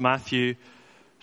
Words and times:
Matthew 0.00 0.54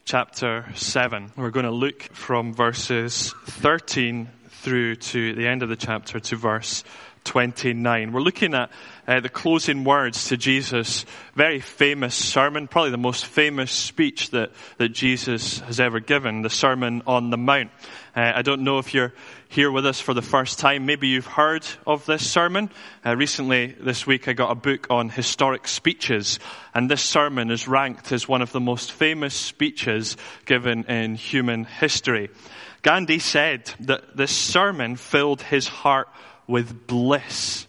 chapter 0.04 0.66
7. 0.76 1.32
We're 1.38 1.50
going 1.50 1.66
to 1.66 1.72
look 1.72 2.04
from 2.04 2.54
verses 2.54 3.34
13 3.46 4.28
through 4.62 4.96
to 4.96 5.34
the 5.34 5.48
end 5.48 5.64
of 5.64 5.70
the 5.70 5.76
chapter 5.76 6.20
to 6.20 6.36
verse 6.36 6.84
29. 7.26 8.12
We're 8.12 8.22
looking 8.22 8.54
at 8.54 8.70
uh, 9.08 9.20
the 9.20 9.30
closing 9.30 9.84
words 9.84 10.30
to 10.30 10.38
Jesus' 10.38 11.06
very 11.34 11.60
famous 11.60 12.16
sermon, 12.16 12.68
probably 12.68 12.92
the 12.92 12.98
most 12.98 13.26
famous 13.26 13.72
speech 13.72 14.30
that, 14.32 14.52
that 14.78 14.90
Jesus 14.90 15.60
has 15.60 15.80
ever 15.80 16.00
given, 16.00 16.44
the 16.44 16.50
Sermon 16.50 17.02
on 17.06 17.32
the 17.32 17.38
Mount. 17.38 17.72
Uh, 18.16 18.32
I 18.36 18.44
don't 18.44 18.62
know 18.62 18.78
if 18.78 18.94
you're 18.94 19.12
here 19.50 19.72
with 19.72 19.86
us 19.86 20.00
for 20.00 20.14
the 20.14 20.22
first 20.22 20.60
time. 20.60 20.86
Maybe 20.86 21.08
you've 21.08 21.26
heard 21.26 21.66
of 21.86 22.06
this 22.06 22.30
sermon. 22.30 22.70
Uh, 23.06 23.16
recently, 23.16 23.76
this 23.80 24.08
week, 24.08 24.28
I 24.28 24.34
got 24.34 24.52
a 24.52 24.56
book 24.56 24.88
on 24.90 25.10
historic 25.10 25.68
speeches, 25.68 26.40
and 26.74 26.90
this 26.90 27.02
sermon 27.02 27.52
is 27.52 27.68
ranked 27.68 28.12
as 28.12 28.28
one 28.28 28.42
of 28.42 28.52
the 28.52 28.60
most 28.60 28.92
famous 28.92 29.34
speeches 29.34 30.16
given 30.46 30.84
in 30.86 31.16
human 31.16 31.66
history. 31.66 32.30
Gandhi 32.86 33.18
said 33.18 33.72
that 33.80 34.16
this 34.16 34.30
sermon 34.30 34.96
filled 34.96 35.42
his 35.42 35.68
heart 35.68 36.08
with 36.46 36.86
bliss. 36.86 37.66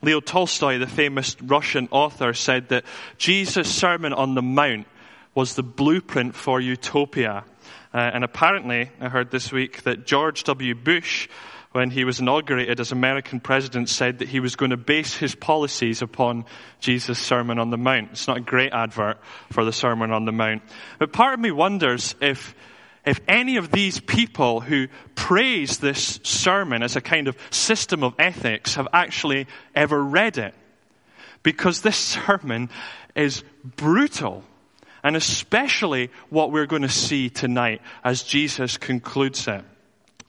Leo 0.00 0.20
Tolstoy, 0.20 0.78
the 0.78 0.86
famous 0.86 1.36
Russian 1.42 1.86
author, 1.90 2.32
said 2.32 2.70
that 2.70 2.84
Jesus' 3.18 3.70
Sermon 3.70 4.14
on 4.14 4.34
the 4.34 4.40
Mount 4.40 4.86
was 5.34 5.54
the 5.54 5.62
blueprint 5.62 6.34
for 6.34 6.62
utopia. 6.62 7.44
Uh, 7.92 7.98
and 7.98 8.24
apparently, 8.24 8.90
I 9.02 9.10
heard 9.10 9.30
this 9.30 9.52
week 9.52 9.82
that 9.82 10.06
George 10.06 10.44
W. 10.44 10.74
Bush, 10.74 11.28
when 11.72 11.90
he 11.90 12.04
was 12.04 12.20
inaugurated 12.20 12.80
as 12.80 12.90
American 12.90 13.40
president, 13.40 13.90
said 13.90 14.20
that 14.20 14.30
he 14.30 14.40
was 14.40 14.56
going 14.56 14.70
to 14.70 14.78
base 14.78 15.14
his 15.14 15.34
policies 15.34 16.00
upon 16.00 16.46
Jesus' 16.80 17.18
Sermon 17.18 17.58
on 17.58 17.68
the 17.68 17.76
Mount. 17.76 18.12
It's 18.12 18.28
not 18.28 18.38
a 18.38 18.40
great 18.40 18.72
advert 18.72 19.18
for 19.52 19.62
the 19.66 19.74
Sermon 19.74 20.10
on 20.10 20.24
the 20.24 20.32
Mount. 20.32 20.62
But 20.98 21.12
part 21.12 21.34
of 21.34 21.40
me 21.40 21.50
wonders 21.50 22.14
if 22.22 22.54
if 23.04 23.20
any 23.28 23.56
of 23.56 23.70
these 23.70 24.00
people 24.00 24.60
who 24.60 24.88
praise 25.14 25.78
this 25.78 26.20
sermon 26.22 26.82
as 26.82 26.96
a 26.96 27.00
kind 27.00 27.28
of 27.28 27.36
system 27.50 28.02
of 28.02 28.14
ethics 28.18 28.76
have 28.76 28.88
actually 28.92 29.46
ever 29.74 30.02
read 30.02 30.38
it. 30.38 30.54
Because 31.42 31.82
this 31.82 31.96
sermon 31.96 32.70
is 33.14 33.44
brutal 33.64 34.44
and 35.04 35.16
especially 35.16 36.10
what 36.30 36.50
we're 36.50 36.66
going 36.66 36.82
to 36.82 36.88
see 36.88 37.28
tonight 37.28 37.82
as 38.02 38.22
Jesus 38.22 38.78
concludes 38.78 39.46
it. 39.46 39.62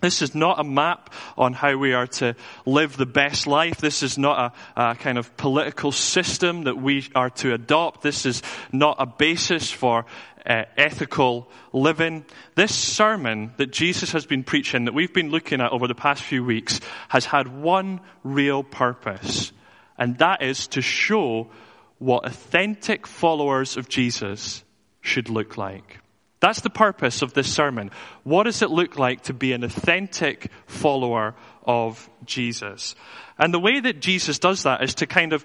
This 0.05 0.21
is 0.21 0.35
not 0.35 0.59
a 0.59 0.63
map 0.63 1.11
on 1.35 1.53
how 1.53 1.77
we 1.77 1.93
are 1.93 2.05
to 2.05 2.35
live 2.63 2.95
the 2.95 3.07
best 3.07 3.47
life. 3.47 3.77
This 3.77 4.03
is 4.03 4.19
not 4.19 4.53
a, 4.77 4.89
a, 4.91 4.95
kind 4.95 5.17
of 5.17 5.35
political 5.35 5.91
system 5.91 6.65
that 6.65 6.77
we 6.77 7.07
are 7.15 7.31
to 7.31 7.55
adopt. 7.55 8.03
This 8.03 8.27
is 8.27 8.43
not 8.71 8.97
a 8.99 9.07
basis 9.07 9.71
for 9.71 10.05
uh, 10.45 10.65
ethical 10.77 11.49
living. 11.73 12.23
This 12.53 12.75
sermon 12.75 13.55
that 13.57 13.71
Jesus 13.71 14.11
has 14.11 14.27
been 14.27 14.43
preaching, 14.43 14.85
that 14.85 14.93
we've 14.93 15.11
been 15.11 15.31
looking 15.31 15.59
at 15.59 15.71
over 15.71 15.87
the 15.87 15.95
past 15.95 16.21
few 16.21 16.43
weeks, 16.43 16.81
has 17.09 17.25
had 17.25 17.47
one 17.47 17.99
real 18.23 18.61
purpose, 18.61 19.51
and 19.97 20.19
that 20.19 20.43
is 20.43 20.67
to 20.67 20.83
show 20.83 21.49
what 21.97 22.27
authentic 22.27 23.07
followers 23.07 23.75
of 23.75 23.89
Jesus 23.89 24.63
should 25.01 25.29
look 25.29 25.57
like. 25.57 25.99
That's 26.45 26.61
the 26.61 26.69
purpose 26.69 27.23
of 27.23 27.33
this 27.33 27.51
sermon. 27.51 27.89
What 28.21 28.43
does 28.43 28.61
it 28.61 28.69
look 28.69 28.99
like 28.99 29.23
to 29.23 29.33
be 29.33 29.53
an 29.53 29.63
authentic 29.63 30.51
follower 30.67 31.33
of 31.63 32.07
Jesus? 32.23 32.93
And 33.39 33.51
the 33.51 33.59
way 33.59 33.79
that 33.79 33.99
Jesus 33.99 34.37
does 34.37 34.61
that 34.61 34.83
is 34.83 34.93
to 34.95 35.07
kind 35.07 35.33
of 35.33 35.43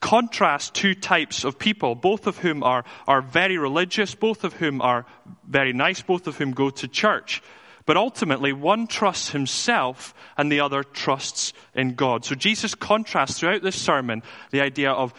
contrast 0.00 0.74
two 0.74 0.96
types 0.96 1.44
of 1.44 1.56
people, 1.56 1.94
both 1.94 2.26
of 2.26 2.38
whom 2.38 2.64
are, 2.64 2.84
are 3.06 3.22
very 3.22 3.58
religious, 3.58 4.16
both 4.16 4.42
of 4.42 4.54
whom 4.54 4.82
are 4.82 5.06
very 5.48 5.72
nice, 5.72 6.02
both 6.02 6.26
of 6.26 6.36
whom 6.36 6.50
go 6.50 6.68
to 6.68 6.88
church. 6.88 7.44
But 7.86 7.96
ultimately, 7.96 8.52
one 8.52 8.88
trusts 8.88 9.30
himself 9.30 10.14
and 10.36 10.50
the 10.50 10.62
other 10.62 10.82
trusts 10.82 11.52
in 11.76 11.94
God. 11.94 12.24
So 12.24 12.34
Jesus 12.34 12.74
contrasts 12.74 13.38
throughout 13.38 13.62
this 13.62 13.80
sermon 13.80 14.24
the 14.50 14.62
idea 14.62 14.90
of, 14.90 15.14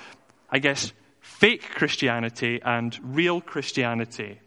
I 0.50 0.60
guess, 0.60 0.92
fake 1.22 1.70
Christianity 1.70 2.60
and 2.62 3.00
real 3.02 3.40
Christianity. 3.40 4.41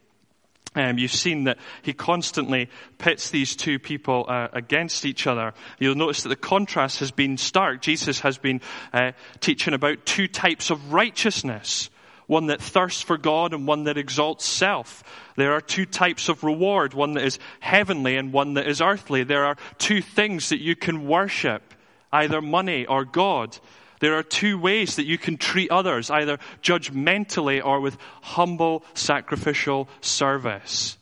Um, 0.76 0.98
you've 0.98 1.12
seen 1.12 1.44
that 1.44 1.58
he 1.82 1.92
constantly 1.92 2.68
pits 2.98 3.30
these 3.30 3.54
two 3.54 3.78
people 3.78 4.26
uh, 4.28 4.48
against 4.52 5.04
each 5.04 5.26
other. 5.26 5.54
You'll 5.78 5.94
notice 5.94 6.24
that 6.24 6.30
the 6.30 6.36
contrast 6.36 6.98
has 6.98 7.12
been 7.12 7.36
stark. 7.36 7.80
Jesus 7.80 8.20
has 8.20 8.38
been 8.38 8.60
uh, 8.92 9.12
teaching 9.40 9.74
about 9.74 10.04
two 10.04 10.26
types 10.26 10.70
of 10.70 10.92
righteousness. 10.92 11.90
One 12.26 12.46
that 12.46 12.60
thirsts 12.60 13.02
for 13.02 13.18
God 13.18 13.52
and 13.52 13.68
one 13.68 13.84
that 13.84 13.98
exalts 13.98 14.46
self. 14.46 15.04
There 15.36 15.52
are 15.52 15.60
two 15.60 15.84
types 15.84 16.28
of 16.28 16.42
reward. 16.42 16.94
One 16.94 17.12
that 17.14 17.24
is 17.24 17.38
heavenly 17.60 18.16
and 18.16 18.32
one 18.32 18.54
that 18.54 18.66
is 18.66 18.80
earthly. 18.80 19.24
There 19.24 19.44
are 19.44 19.56
two 19.78 20.00
things 20.00 20.48
that 20.48 20.60
you 20.60 20.74
can 20.74 21.06
worship. 21.06 21.74
Either 22.12 22.40
money 22.40 22.86
or 22.86 23.04
God. 23.04 23.58
There 24.04 24.18
are 24.18 24.22
two 24.22 24.58
ways 24.58 24.96
that 24.96 25.06
you 25.06 25.16
can 25.16 25.38
treat 25.38 25.70
others, 25.70 26.10
either 26.10 26.38
judgmentally 26.62 27.64
or 27.64 27.80
with 27.80 27.96
humble 28.20 28.84
sacrificial 28.92 29.88
service. 30.02 30.98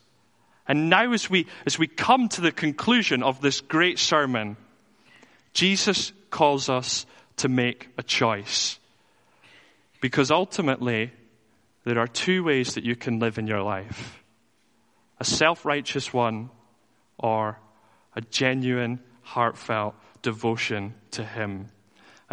And 0.69 0.89
now 0.89 1.11
as 1.11 1.29
we, 1.29 1.47
as 1.65 1.77
we 1.77 1.87
come 1.87 2.29
to 2.29 2.39
the 2.39 2.53
conclusion 2.53 3.21
of 3.21 3.41
this 3.41 3.59
great 3.59 3.99
sermon, 3.99 4.55
Jesus 5.51 6.13
calls 6.29 6.69
us 6.69 7.05
to 7.35 7.49
make 7.49 7.89
a 7.97 8.03
choice. 8.03 8.79
Because 9.99 10.31
ultimately, 10.31 11.11
there 11.83 11.99
are 11.99 12.07
two 12.07 12.41
ways 12.41 12.75
that 12.75 12.85
you 12.85 12.95
can 12.95 13.19
live 13.19 13.37
in 13.37 13.47
your 13.47 13.63
life. 13.63 14.23
A 15.19 15.25
self-righteous 15.25 16.13
one 16.13 16.51
or 17.17 17.59
a 18.15 18.21
genuine, 18.21 19.01
heartfelt 19.23 19.93
devotion 20.21 20.93
to 21.11 21.25
Him. 21.25 21.67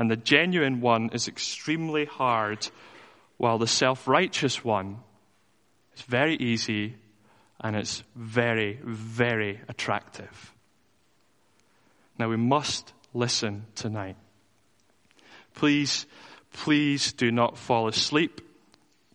And 0.00 0.10
the 0.10 0.16
genuine 0.16 0.80
one 0.80 1.10
is 1.12 1.28
extremely 1.28 2.06
hard, 2.06 2.66
while 3.36 3.58
the 3.58 3.66
self 3.66 4.08
righteous 4.08 4.64
one 4.64 5.00
is 5.94 6.00
very 6.00 6.36
easy 6.36 6.94
and 7.60 7.76
it's 7.76 8.02
very, 8.16 8.80
very 8.82 9.60
attractive. 9.68 10.54
Now 12.18 12.30
we 12.30 12.38
must 12.38 12.94
listen 13.12 13.66
tonight. 13.74 14.16
Please, 15.52 16.06
please 16.54 17.12
do 17.12 17.30
not 17.30 17.58
fall 17.58 17.86
asleep. 17.86 18.40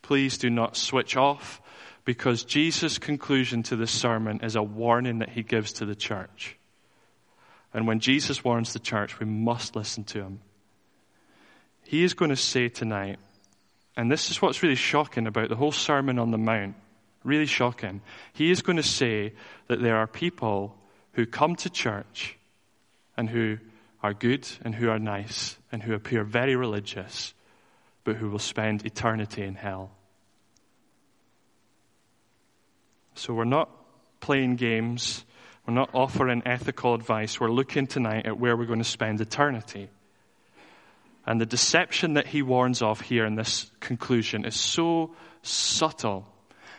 Please 0.04 0.38
do 0.38 0.52
not 0.52 0.78
switch 0.78 1.18
off 1.18 1.62
because 2.04 2.44
Jesus' 2.44 3.00
conclusion 3.00 3.64
to 3.64 3.76
this 3.76 3.90
sermon 3.90 4.42
is 4.44 4.56
a 4.56 4.62
warning 4.62 5.18
that 5.18 5.30
he 5.30 5.42
gives 5.42 5.74
to 5.74 5.86
the 5.88 5.96
church. 5.96 6.56
And 7.74 7.88
when 7.88 8.00
Jesus 8.02 8.44
warns 8.44 8.74
the 8.74 8.80
church, 8.80 9.20
we 9.20 9.26
must 9.26 9.76
listen 9.76 10.04
to 10.04 10.22
him. 10.22 10.42
He 11.86 12.04
is 12.04 12.14
going 12.14 12.30
to 12.30 12.36
say 12.36 12.70
tonight, 12.70 13.20
and 13.96 14.12
this 14.12 14.32
is 14.32 14.42
what's 14.42 14.64
really 14.64 14.76
shocking 14.76 15.28
about 15.28 15.50
the 15.50 15.56
whole 15.56 15.72
Sermon 15.72 16.20
on 16.20 16.32
the 16.32 16.38
Mount, 16.38 16.76
really 17.24 17.46
shocking. 17.46 18.02
He 18.34 18.52
is 18.52 18.62
going 18.62 18.78
to 18.78 18.84
say 18.84 19.34
that 19.68 19.82
there 19.82 19.98
are 19.98 20.08
people 20.08 20.76
who 21.14 21.26
come 21.26 21.56
to 21.58 21.70
church 21.70 22.38
and 23.16 23.30
who 23.30 23.58
are 24.02 24.14
good 24.14 24.48
and 24.64 24.76
who 24.76 24.90
are 24.90 25.00
nice 25.00 25.58
and 25.72 25.82
who 25.82 25.94
appear 25.94 26.24
very 26.24 26.56
religious, 26.56 27.34
but 28.04 28.16
who 28.16 28.30
will 28.30 28.40
spend 28.40 28.86
eternity 28.86 29.44
in 29.44 29.56
hell. 29.56 29.92
So 33.14 33.34
we're 33.34 33.46
not 33.46 33.70
playing 34.20 34.58
games. 34.58 35.24
We're 35.66 35.74
not 35.74 35.90
offering 35.94 36.44
ethical 36.46 36.94
advice. 36.94 37.40
We're 37.40 37.50
looking 37.50 37.88
tonight 37.88 38.26
at 38.26 38.40
where 38.40 38.58
we're 38.58 38.66
going 38.66 38.80
to 38.80 38.86
spend 38.86 39.22
eternity. 39.22 39.90
And 41.26 41.42
the 41.42 41.46
deception 41.46 42.14
that 42.14 42.28
he 42.28 42.42
warns 42.42 42.82
of 42.82 43.02
here 43.02 43.26
in 43.26 43.36
this 43.36 43.72
conclusion 43.80 44.46
is 44.46 44.56
so 44.56 45.16
subtle. 45.42 46.28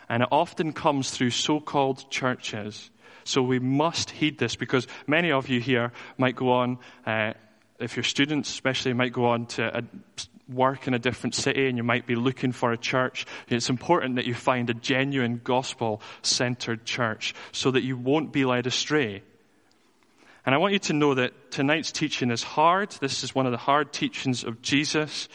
And 0.09 0.23
it 0.23 0.29
often 0.31 0.71
comes 0.73 1.11
through 1.11 1.31
so-called 1.31 2.09
churches. 2.09 2.89
So 3.25 3.41
we 3.41 3.59
must 3.59 4.09
heed 4.09 4.37
this 4.37 4.55
because 4.55 4.87
many 5.05 5.31
of 5.31 5.49
you 5.49 5.59
here 5.59 5.91
might 6.17 6.35
go 6.35 6.51
on, 6.51 6.79
uh, 7.05 7.33
if 7.77 7.97
you're 7.97 8.03
students 8.03 8.49
especially, 8.49 8.93
might 8.93 9.11
go 9.11 9.25
on 9.25 9.47
to 9.47 9.79
a, 9.79 9.83
work 10.47 10.87
in 10.87 10.93
a 10.93 10.99
different 10.99 11.35
city 11.35 11.67
and 11.67 11.77
you 11.77 11.83
might 11.83 12.07
be 12.07 12.15
looking 12.15 12.53
for 12.53 12.71
a 12.71 12.77
church. 12.77 13.25
It's 13.49 13.69
important 13.69 14.15
that 14.15 14.25
you 14.25 14.33
find 14.33 14.69
a 14.69 14.73
genuine 14.73 15.41
gospel 15.43 16.01
centered 16.21 16.85
church 16.85 17.35
so 17.51 17.71
that 17.71 17.83
you 17.83 17.97
won't 17.97 18.31
be 18.31 18.45
led 18.45 18.65
astray. 18.65 19.23
And 20.47 20.55
I 20.55 20.59
want 20.59 20.71
you 20.71 20.79
to 20.79 20.93
know 20.93 21.13
that 21.13 21.51
tonight's 21.51 21.91
teaching 21.91 22.31
is 22.31 22.41
hard. 22.41 22.91
This 23.01 23.25
is 23.25 23.35
one 23.35 23.47
of 23.47 23.51
the 23.51 23.57
hard 23.57 23.91
teachings 23.91 24.45
of 24.45 24.61
Jesus. 24.61 25.27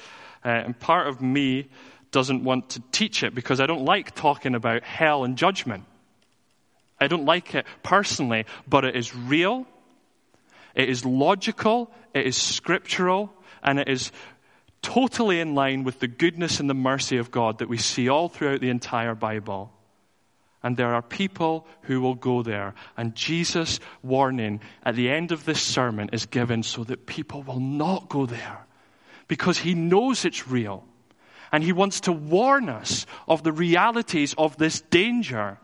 Uh, 0.43 0.49
and 0.49 0.81
part 0.81 1.07
of 1.07 1.21
me 1.21 1.69
doesn't 2.13 2.45
want 2.45 2.71
to 2.71 2.83
teach 2.93 3.23
it 3.23 3.35
because 3.35 3.61
I 3.61 3.67
don't 3.67 3.85
like 3.85 4.15
talking 4.15 4.55
about 4.55 4.85
hell 4.85 5.25
and 5.25 5.37
judgment. 5.37 5.85
I 6.99 7.09
don't 7.09 7.27
like 7.27 7.55
it 7.55 7.67
personally, 7.83 8.47
but 8.67 8.87
it 8.87 8.97
is 8.97 9.15
real. 9.15 9.67
It 10.75 10.89
is 10.89 11.05
logical. 11.05 11.93
It 12.15 12.25
is 12.25 12.39
scriptural. 12.39 13.31
And 13.63 13.79
it 13.79 13.91
is 13.91 14.13
totally 14.81 15.41
in 15.41 15.55
line 15.55 15.85
with 15.85 16.01
the 16.01 16.09
goodness 16.09 16.59
and 16.59 16.71
the 16.71 16.75
mercy 16.75 17.19
of 17.19 17.31
God 17.31 17.59
that 17.59 17.69
we 17.69 17.77
see 17.77 18.09
all 18.09 18.31
throughout 18.31 18.63
the 18.63 18.71
entire 18.71 19.15
Bible. 19.15 19.75
And 20.63 20.77
there 20.77 20.95
are 20.95 21.03
people 21.03 21.67
who 21.83 22.01
will 22.01 22.15
go 22.15 22.43
there. 22.43 22.75
And 22.97 23.15
Jesus' 23.15 23.81
warning 24.03 24.61
at 24.85 24.95
the 24.95 25.11
end 25.11 25.33
of 25.33 25.45
this 25.45 25.61
sermon 25.61 26.11
is 26.13 26.27
given 26.27 26.63
so 26.63 26.85
that 26.85 27.07
people 27.07 27.43
will 27.43 27.61
not 27.61 28.09
go 28.09 28.27
there 28.27 28.67
because 29.27 29.59
he 29.59 29.75
knows 29.75 30.25
it's 30.25 30.47
real. 30.47 30.85
And 31.51 31.65
he 31.65 31.73
wants 31.73 32.01
to 32.03 32.13
warn 32.13 32.69
us 32.69 33.07
of 33.29 33.43
the 33.43 33.53
realities 33.53 34.35
of 34.39 34.57
this 34.57 34.81
danger. 34.81 35.59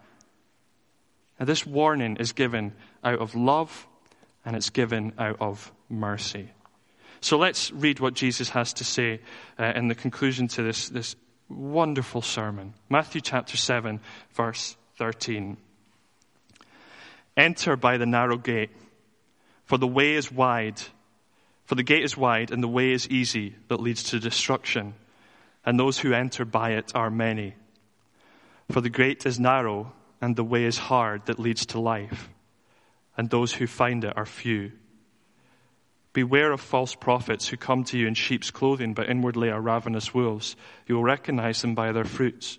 And 1.38 1.48
this 1.48 1.64
warning 1.64 2.16
is 2.16 2.32
given 2.32 2.74
out 3.04 3.20
of 3.20 3.34
love 3.34 3.86
and 4.44 4.56
it's 4.56 4.70
given 4.70 5.12
out 5.18 5.36
of 5.40 5.72
mercy. 5.88 6.50
So 7.20 7.38
let's 7.38 7.70
read 7.72 8.00
what 8.00 8.14
Jesus 8.14 8.50
has 8.50 8.72
to 8.74 8.84
say 8.84 9.20
uh, 9.58 9.72
in 9.74 9.88
the 9.88 9.94
conclusion 9.94 10.48
to 10.48 10.62
this, 10.62 10.88
this 10.88 11.16
wonderful 11.48 12.22
sermon. 12.22 12.74
Matthew 12.88 13.20
chapter 13.20 13.56
7, 13.56 14.00
verse 14.32 14.76
13. 14.98 15.56
Enter 17.36 17.76
by 17.76 17.98
the 17.98 18.06
narrow 18.06 18.36
gate, 18.36 18.70
for 19.64 19.78
the 19.78 19.86
way 19.86 20.14
is 20.14 20.32
wide, 20.32 20.82
for 21.66 21.76
the 21.76 21.84
gate 21.84 22.02
is 22.02 22.16
wide 22.16 22.50
and 22.50 22.62
the 22.62 22.68
way 22.68 22.90
is 22.90 23.08
easy 23.08 23.54
that 23.68 23.80
leads 23.80 24.02
to 24.02 24.18
destruction, 24.18 24.94
and 25.64 25.78
those 25.78 25.98
who 25.98 26.12
enter 26.12 26.44
by 26.44 26.70
it 26.70 26.90
are 26.96 27.10
many. 27.10 27.54
For 28.72 28.80
the 28.80 28.90
gate 28.90 29.24
is 29.24 29.38
narrow 29.38 29.92
and 30.20 30.34
the 30.34 30.42
way 30.42 30.64
is 30.64 30.78
hard 30.78 31.26
that 31.26 31.38
leads 31.38 31.66
to 31.66 31.80
life, 31.80 32.28
and 33.16 33.30
those 33.30 33.52
who 33.52 33.68
find 33.68 34.02
it 34.02 34.16
are 34.16 34.26
few. 34.26 34.72
Beware 36.12 36.50
of 36.50 36.60
false 36.60 36.96
prophets 36.96 37.46
who 37.46 37.56
come 37.56 37.84
to 37.84 37.98
you 37.98 38.08
in 38.08 38.14
sheep's 38.14 38.50
clothing, 38.50 38.94
but 38.94 39.08
inwardly 39.08 39.50
are 39.50 39.60
ravenous 39.60 40.12
wolves. 40.12 40.56
You 40.88 40.96
will 40.96 41.04
recognize 41.04 41.62
them 41.62 41.76
by 41.76 41.92
their 41.92 42.04
fruits. 42.04 42.58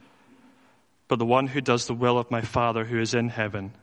but 1.11 1.19
the 1.19 1.25
one 1.25 1.47
who 1.47 1.59
does 1.59 1.87
the 1.87 1.93
will 1.93 2.17
of 2.17 2.31
my 2.31 2.39
Father 2.39 2.85
who 2.85 2.97
is 2.97 3.13
in 3.13 3.27
heaven. 3.27 3.73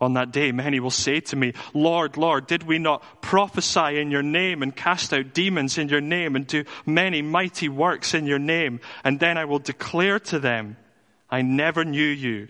On 0.00 0.14
that 0.14 0.32
day, 0.32 0.52
many 0.52 0.80
will 0.80 0.88
say 0.88 1.20
to 1.20 1.36
me, 1.36 1.52
Lord, 1.74 2.16
Lord, 2.16 2.46
did 2.46 2.62
we 2.62 2.78
not 2.78 3.20
prophesy 3.20 4.00
in 4.00 4.10
your 4.10 4.22
name 4.22 4.62
and 4.62 4.74
cast 4.74 5.12
out 5.12 5.34
demons 5.34 5.76
in 5.76 5.90
your 5.90 6.00
name 6.00 6.34
and 6.34 6.46
do 6.46 6.64
many 6.86 7.20
mighty 7.20 7.68
works 7.68 8.14
in 8.14 8.26
your 8.26 8.38
name? 8.38 8.80
And 9.04 9.20
then 9.20 9.36
I 9.36 9.44
will 9.44 9.58
declare 9.58 10.18
to 10.20 10.38
them, 10.38 10.78
I 11.28 11.42
never 11.42 11.84
knew 11.84 12.00
you. 12.00 12.48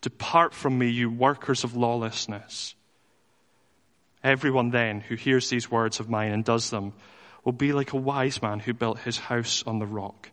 Depart 0.00 0.52
from 0.52 0.76
me, 0.76 0.90
you 0.90 1.08
workers 1.08 1.62
of 1.62 1.76
lawlessness. 1.76 2.74
Everyone 4.24 4.70
then 4.70 5.00
who 5.00 5.14
hears 5.14 5.48
these 5.48 5.70
words 5.70 6.00
of 6.00 6.10
mine 6.10 6.32
and 6.32 6.44
does 6.44 6.70
them 6.70 6.92
will 7.44 7.52
be 7.52 7.72
like 7.72 7.92
a 7.92 7.98
wise 7.98 8.42
man 8.42 8.58
who 8.58 8.74
built 8.74 8.98
his 8.98 9.18
house 9.18 9.62
on 9.64 9.78
the 9.78 9.86
rock. 9.86 10.32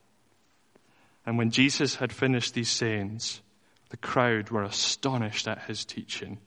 And 1.25 1.37
when 1.37 1.51
Jesus 1.51 1.95
had 1.95 2.11
finished 2.11 2.53
these 2.53 2.69
sayings, 2.69 3.41
the 3.89 3.97
crowd 3.97 4.49
were 4.49 4.63
astonished 4.63 5.47
at 5.47 5.63
his 5.63 5.85
teaching, 5.85 6.39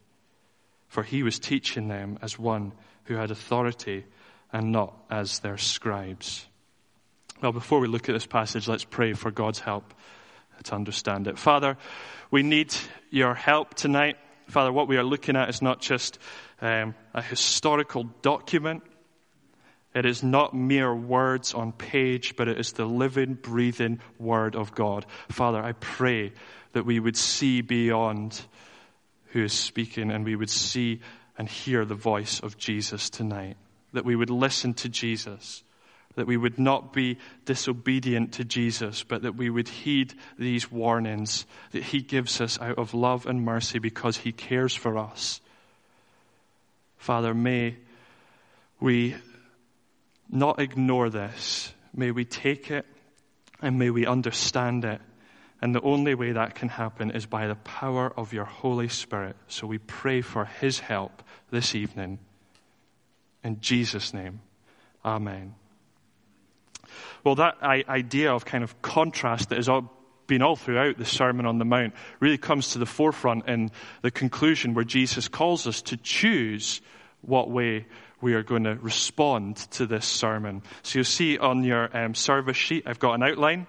for 0.88 1.03
he 1.03 1.23
was 1.23 1.38
teaching 1.38 1.88
them 1.88 2.19
as 2.23 2.38
one 2.38 2.73
who 3.05 3.15
had 3.15 3.31
authority 3.31 4.05
and 4.53 4.73
not 4.73 4.94
as 5.11 5.41
their 5.41 5.59
scribes. 5.59 6.47
Well, 7.43 7.53
before 7.53 7.81
we 7.81 7.88
look 7.88 8.09
at 8.09 8.12
this 8.12 8.26
passage, 8.26 8.69
let's 8.69 8.85
pray 8.85 9.12
for 9.12 9.31
God's 9.31 9.59
help 9.59 9.93
to 10.62 10.75
understand 10.75 11.27
it. 11.27 11.38
Father, 11.38 11.77
we 12.31 12.43
need 12.43 12.75
your 13.11 13.35
help 13.35 13.75
tonight. 13.75 14.17
Father, 14.49 14.73
what 14.73 14.88
we 14.88 14.97
are 14.97 15.05
looking 15.05 15.37
at 15.37 15.49
is 15.49 15.61
not 15.61 15.81
just 15.81 16.19
um, 16.61 16.94
a 17.12 17.20
historical 17.20 18.05
document, 18.23 18.82
it 19.94 20.05
is 20.05 20.23
not 20.25 20.55
mere 20.55 20.93
words 20.93 21.55
on 21.55 21.73
page, 21.73 22.35
but 22.37 22.49
it 22.49 22.58
is 22.58 22.73
the 22.73 22.85
living, 22.85 23.35
breathing 23.35 24.00
Word 24.19 24.56
of 24.56 24.75
God. 24.75 25.06
Father, 25.31 25.62
I 25.62 25.73
pray 25.73 26.32
that 26.73 26.85
we 26.85 26.99
would 26.99 27.17
see 27.17 27.61
beyond 27.61 28.41
who 29.26 29.44
is 29.44 29.52
speaking 29.52 30.11
and 30.11 30.25
we 30.25 30.35
would 30.35 30.50
see 30.50 31.00
and 31.38 31.49
hear 31.49 31.85
the 31.85 31.94
voice 31.94 32.41
of 32.41 32.58
Jesus 32.58 33.08
tonight. 33.08 33.56
That 33.93 34.05
we 34.05 34.17
would 34.17 34.31
listen 34.31 34.75
to 34.75 34.88
Jesus. 34.88 35.62
That 36.17 36.26
we 36.26 36.37
would 36.37 36.58
not 36.58 36.93
be 36.93 37.19
disobedient 37.44 38.35
to 38.35 38.44
Jesus, 38.44 39.05
but 39.05 39.23
that 39.23 39.37
we 39.37 39.49
would 39.49 39.69
heed 39.69 40.14
these 40.38 40.70
warnings 40.70 41.46
that 41.70 41.82
He 41.85 42.00
gives 42.00 42.41
us 42.41 42.61
out 42.61 42.79
of 42.79 42.94
love 42.94 43.26
and 43.26 43.44
mercy 43.44 43.79
because 43.79 44.17
He 44.17 44.32
cares 44.32 44.75
for 44.75 44.99
us. 44.99 45.41
Father, 46.96 47.35
may 47.35 47.76
we 48.81 49.17
not 50.31 50.61
ignore 50.61 51.11
this. 51.11 51.73
May 51.94 52.11
we 52.11 52.25
take 52.25 52.71
it 52.71 52.87
and 53.61 53.79
may 53.79 53.91
we 53.91 54.06
understand 54.06 54.85
it. 54.85 55.00
And 55.62 55.75
the 55.75 55.81
only 55.81 56.15
way 56.15 56.32
that 56.32 56.55
can 56.55 56.69
happen 56.69 57.11
is 57.11 57.26
by 57.26 57.47
the 57.47 57.55
power 57.55 58.12
of 58.17 58.32
your 58.32 58.44
Holy 58.44 58.88
Spirit. 58.88 59.37
So 59.49 59.67
we 59.67 59.79
pray 59.79 60.21
for 60.21 60.44
His 60.44 60.79
help 60.79 61.23
this 61.51 61.75
evening. 61.75 62.19
In 63.43 63.60
Jesus' 63.60 64.13
name, 64.13 64.41
Amen. 65.05 65.55
Well, 67.22 67.37
that 67.37 67.63
idea 67.63 68.32
of 68.32 68.44
kind 68.44 68.65
of 68.65 68.81
contrast 68.82 69.51
that 69.51 69.56
has 69.56 69.69
been 70.27 70.43
all 70.43 70.56
throughout 70.56 70.98
the 70.98 71.05
Sermon 71.05 71.46
on 71.46 71.58
the 71.58 71.65
Mount 71.65 71.94
really 72.20 72.39
comes 72.39 72.70
to 72.70 72.79
the 72.79 72.87
forefront 72.87 73.48
in 73.48 73.70
the 74.03 74.10
conclusion 74.10 74.75
where 74.75 74.84
Jesus 74.84 75.29
calls 75.29 75.67
us 75.67 75.82
to 75.82 75.96
choose 75.96 76.81
what 77.20 77.51
way 77.51 77.87
we 78.24 78.32
are 78.32 78.43
going 78.43 78.64
to 78.64 78.74
respond 78.76 79.56
to 79.72 79.86
this 79.86 80.06
sermon. 80.06 80.62
So 80.82 80.98
you'll 80.98 81.04
see 81.04 81.36
on 81.36 81.62
your 81.62 81.94
um, 81.94 82.14
service 82.14 82.56
sheet, 82.56 82.84
I've 82.86 82.98
got 82.98 83.12
an 83.12 83.22
outline. 83.22 83.66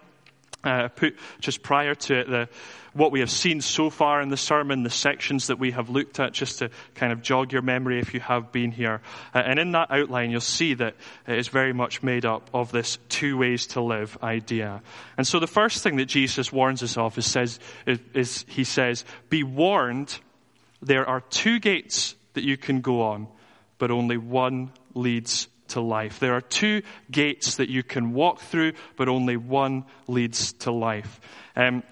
Uh, 0.64 0.88
put 0.88 1.16
just 1.42 1.62
prior 1.62 1.94
to 1.94 2.22
it 2.22 2.28
the, 2.28 2.50
what 2.94 3.12
we 3.12 3.20
have 3.20 3.30
seen 3.30 3.62
so 3.62 3.90
far 3.92 4.22
in 4.22 4.30
the 4.30 4.38
sermon, 4.38 4.82
the 4.82 4.90
sections 4.90 5.48
that 5.48 5.60
we 5.60 5.72
have 5.72 5.90
looked 5.90 6.20
at, 6.20 6.32
just 6.32 6.60
to 6.60 6.70
kind 6.96 7.12
of 7.12 7.22
jog 7.22 7.52
your 7.52 7.62
memory 7.62 8.00
if 8.00 8.14
you 8.14 8.20
have 8.22 8.52
been 8.54 8.72
here. 8.72 9.02
Uh, 9.34 9.40
and 9.46 9.60
in 9.60 9.74
that 9.74 9.92
outline, 9.92 10.32
you'll 10.32 10.40
see 10.40 10.74
that 10.74 10.96
it 11.28 11.38
is 11.38 11.50
very 11.50 11.74
much 11.74 12.02
made 12.02 12.26
up 12.26 12.50
of 12.54 12.72
this 12.72 12.98
two 13.10 13.38
ways 13.38 13.68
to 13.68 13.82
live 13.82 14.18
idea. 14.24 14.82
And 15.18 15.28
so 15.28 15.40
the 15.40 15.48
first 15.48 15.84
thing 15.84 15.98
that 15.98 16.06
Jesus 16.06 16.52
warns 16.52 16.82
us 16.82 16.98
of 16.98 17.18
is, 17.18 17.26
says, 17.26 17.60
is, 17.86 18.00
is 18.14 18.46
he 18.48 18.64
says, 18.64 19.04
be 19.30 19.44
warned, 19.44 20.18
there 20.82 21.08
are 21.08 21.20
two 21.20 21.60
gates 21.60 22.16
that 22.34 22.44
you 22.44 22.58
can 22.58 22.80
go 22.82 23.02
on 23.02 23.28
but 23.78 23.92
only 23.92 24.18
one 24.18 24.72
leads 24.94 25.48
to 25.70 25.82
life. 25.82 26.20
There 26.20 26.34
are 26.34 26.42
two 26.42 26.84
gates 27.10 27.56
that 27.56 27.70
you 27.70 27.84
can 27.84 28.14
walk 28.14 28.40
through, 28.40 28.74
but 28.96 29.10
only 29.10 29.38
one 29.38 29.86
leads 30.08 30.54
to 30.54 30.72
life. 30.72 31.20
Um, 31.56 31.84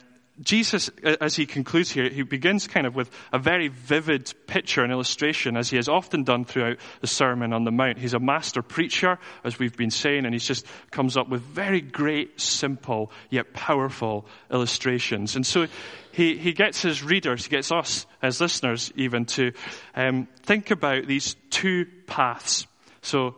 Jesus, 0.41 0.89
as 1.21 1.35
he 1.35 1.45
concludes 1.45 1.91
here, 1.91 2.09
he 2.09 2.23
begins 2.23 2.67
kind 2.67 2.87
of 2.87 2.95
with 2.95 3.11
a 3.31 3.37
very 3.37 3.67
vivid 3.67 4.33
picture 4.47 4.81
and 4.83 4.91
illustration, 4.91 5.55
as 5.55 5.69
he 5.69 5.75
has 5.75 5.87
often 5.87 6.23
done 6.23 6.43
throughout 6.43 6.77
the 7.01 7.07
Sermon 7.07 7.53
on 7.53 7.65
the 7.65 7.71
Mount. 7.71 7.99
He's 7.99 8.15
a 8.15 8.19
master 8.19 8.63
preacher, 8.63 9.19
as 9.43 9.59
we've 9.59 9.77
been 9.77 9.91
saying, 9.91 10.25
and 10.25 10.33
he 10.33 10.39
just 10.39 10.65
comes 10.89 11.17
up 11.17 11.29
with 11.29 11.41
very 11.41 11.81
great, 11.81 12.41
simple, 12.41 13.11
yet 13.29 13.53
powerful 13.53 14.25
illustrations. 14.51 15.35
And 15.35 15.45
so 15.45 15.67
he, 16.11 16.35
he 16.37 16.53
gets 16.53 16.81
his 16.81 17.03
readers, 17.03 17.45
he 17.45 17.51
gets 17.51 17.71
us 17.71 18.07
as 18.19 18.41
listeners 18.41 18.91
even 18.95 19.25
to 19.25 19.51
um, 19.93 20.27
think 20.41 20.71
about 20.71 21.05
these 21.05 21.35
two 21.51 21.85
paths. 22.07 22.65
So 23.03 23.35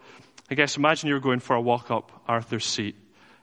I 0.49 0.55
guess 0.55 0.77
imagine 0.77 1.09
you're 1.09 1.19
going 1.19 1.39
for 1.41 1.57
a 1.57 1.61
walk 1.61 1.91
up 1.91 2.23
Arthur's 2.25 2.65
Seat, 2.65 2.95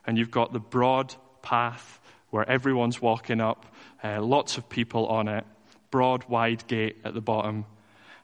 and 0.07 0.17
you've 0.17 0.31
got 0.31 0.53
the 0.53 0.59
broad 0.59 1.13
path 1.43 1.99
where 2.33 2.49
everyone's 2.49 2.99
walking 2.99 3.39
up, 3.39 3.63
uh, 4.03 4.19
lots 4.19 4.57
of 4.57 4.67
people 4.67 5.05
on 5.05 5.27
it, 5.27 5.45
broad, 5.91 6.27
wide 6.27 6.65
gate 6.65 6.97
at 7.05 7.13
the 7.13 7.21
bottom. 7.21 7.63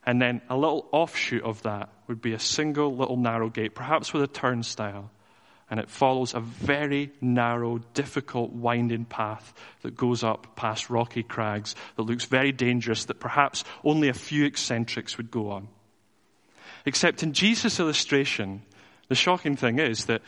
And 0.04 0.20
then 0.20 0.42
a 0.50 0.58
little 0.58 0.88
offshoot 0.92 1.44
of 1.44 1.62
that 1.62 1.90
would 2.08 2.20
be 2.20 2.34
a 2.34 2.40
single 2.40 2.96
little 2.96 3.18
narrow 3.18 3.50
gate, 3.50 3.76
perhaps 3.76 4.12
with 4.12 4.24
a 4.24 4.28
turnstile. 4.28 5.12
And 5.70 5.80
it 5.80 5.92
follows 5.92 6.34
a 6.34 6.40
very 6.40 7.12
narrow, 7.22 7.78
difficult, 7.94 8.52
winding 8.52 9.06
path 9.06 9.54
that 9.84 9.96
goes 9.96 10.24
up 10.24 10.56
past 10.56 10.90
rocky 10.90 11.22
crags 11.22 11.76
that 11.96 12.02
looks 12.02 12.26
very 12.26 12.52
dangerous, 12.52 13.06
that 13.06 13.20
perhaps 13.20 13.64
only 13.84 14.10
a 14.10 14.14
few 14.16 14.44
eccentrics 14.44 15.18
would 15.18 15.30
go 15.30 15.52
on. 15.52 15.68
Except 16.88 17.22
in 17.22 17.34
Jesus' 17.34 17.80
illustration, 17.80 18.64
the 19.08 19.14
shocking 19.14 19.56
thing 19.56 19.78
is 19.78 20.06
that, 20.06 20.24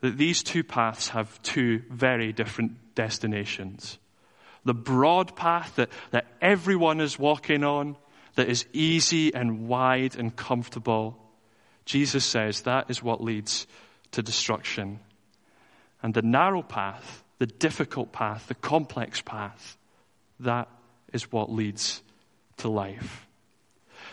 that 0.00 0.18
these 0.18 0.42
two 0.42 0.64
paths 0.64 1.10
have 1.10 1.40
two 1.42 1.84
very 1.88 2.32
different 2.32 2.89
destinations. 3.00 3.98
The 4.66 4.74
broad 4.74 5.34
path 5.34 5.76
that, 5.76 5.88
that 6.10 6.26
everyone 6.42 7.00
is 7.00 7.18
walking 7.18 7.64
on, 7.64 7.96
that 8.34 8.46
is 8.50 8.66
easy 8.74 9.34
and 9.34 9.66
wide 9.68 10.16
and 10.16 10.36
comfortable, 10.36 11.16
Jesus 11.86 12.26
says 12.26 12.60
that 12.62 12.90
is 12.90 13.02
what 13.02 13.24
leads 13.24 13.66
to 14.12 14.22
destruction. 14.22 15.00
And 16.02 16.12
the 16.12 16.20
narrow 16.20 16.62
path, 16.62 17.24
the 17.38 17.46
difficult 17.46 18.12
path, 18.12 18.48
the 18.48 18.54
complex 18.54 19.22
path, 19.22 19.78
that 20.40 20.68
is 21.10 21.32
what 21.32 21.50
leads 21.50 22.02
to 22.58 22.68
life. 22.68 23.26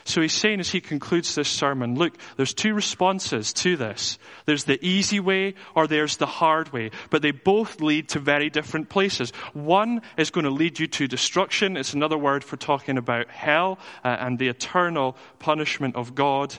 So 0.08 0.22
he's 0.22 0.32
saying 0.32 0.62
as 0.62 0.70
he 0.70 0.80
concludes 0.80 1.36
this 1.36 1.50
sermon, 1.50 1.96
look, 1.96 2.18
there's 2.38 2.54
two 2.54 2.74
responses 2.74 3.52
to 3.54 3.76
this. 3.76 4.18
There's 4.46 4.64
the 4.64 4.80
easy 4.84 5.20
way 5.20 5.56
or 5.76 5.86
there's 5.86 6.16
the 6.16 6.26
hard 6.26 6.72
way, 6.72 6.92
but 7.10 7.22
they 7.22 7.32
both 7.32 7.82
lead 7.82 8.08
to 8.10 8.20
very 8.20 8.50
different 8.50 8.88
places. 8.88 9.32
One 9.52 10.02
is 10.16 10.32
going 10.32 10.46
to 10.46 10.50
lead 10.50 10.80
you 10.80 10.88
to 10.88 11.10
destruction. 11.10 11.76
It's 11.76 11.94
another 11.94 12.18
word 12.18 12.46
for 12.46 12.56
talking 12.56 12.98
about 12.98 13.30
hell 13.30 13.80
uh, 14.02 14.16
and 14.18 14.40
the 14.40 14.48
eternal 14.48 15.18
punishment 15.40 15.98
of 15.98 16.16
God. 16.16 16.56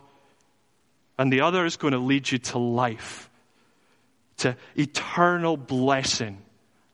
And 1.18 1.32
the 1.32 1.40
other 1.40 1.64
is 1.64 1.78
going 1.78 1.94
to 1.94 1.98
lead 1.98 2.30
you 2.30 2.36
to 2.36 2.58
life, 2.58 3.30
to 4.38 4.56
eternal 4.76 5.56
blessing 5.56 6.42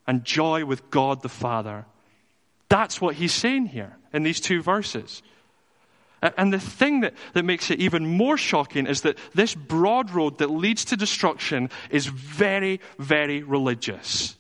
and 0.07 0.25
joy 0.25 0.65
with 0.65 0.89
God 0.89 1.21
the 1.21 1.29
Father. 1.29 1.85
That's 2.69 3.01
what 3.01 3.17
he's 3.17 3.35
saying 3.35 3.67
here 3.67 3.97
in 4.13 4.23
these 4.23 4.41
two 4.41 4.63
verses. 4.63 5.21
And 6.37 6.52
the 6.52 6.59
thing 6.59 7.00
that, 7.00 7.14
that 7.35 7.45
makes 7.45 7.71
it 7.71 7.81
even 7.81 8.07
more 8.07 8.38
shocking 8.38 8.87
is 8.87 9.02
that 9.02 9.19
this 9.35 9.54
broad 9.54 10.11
road 10.11 10.38
that 10.38 10.50
leads 10.50 10.87
to 10.87 10.97
destruction 10.97 11.69
is 11.90 12.07
very, 12.07 12.81
very 12.99 13.43
religious. 13.43 14.37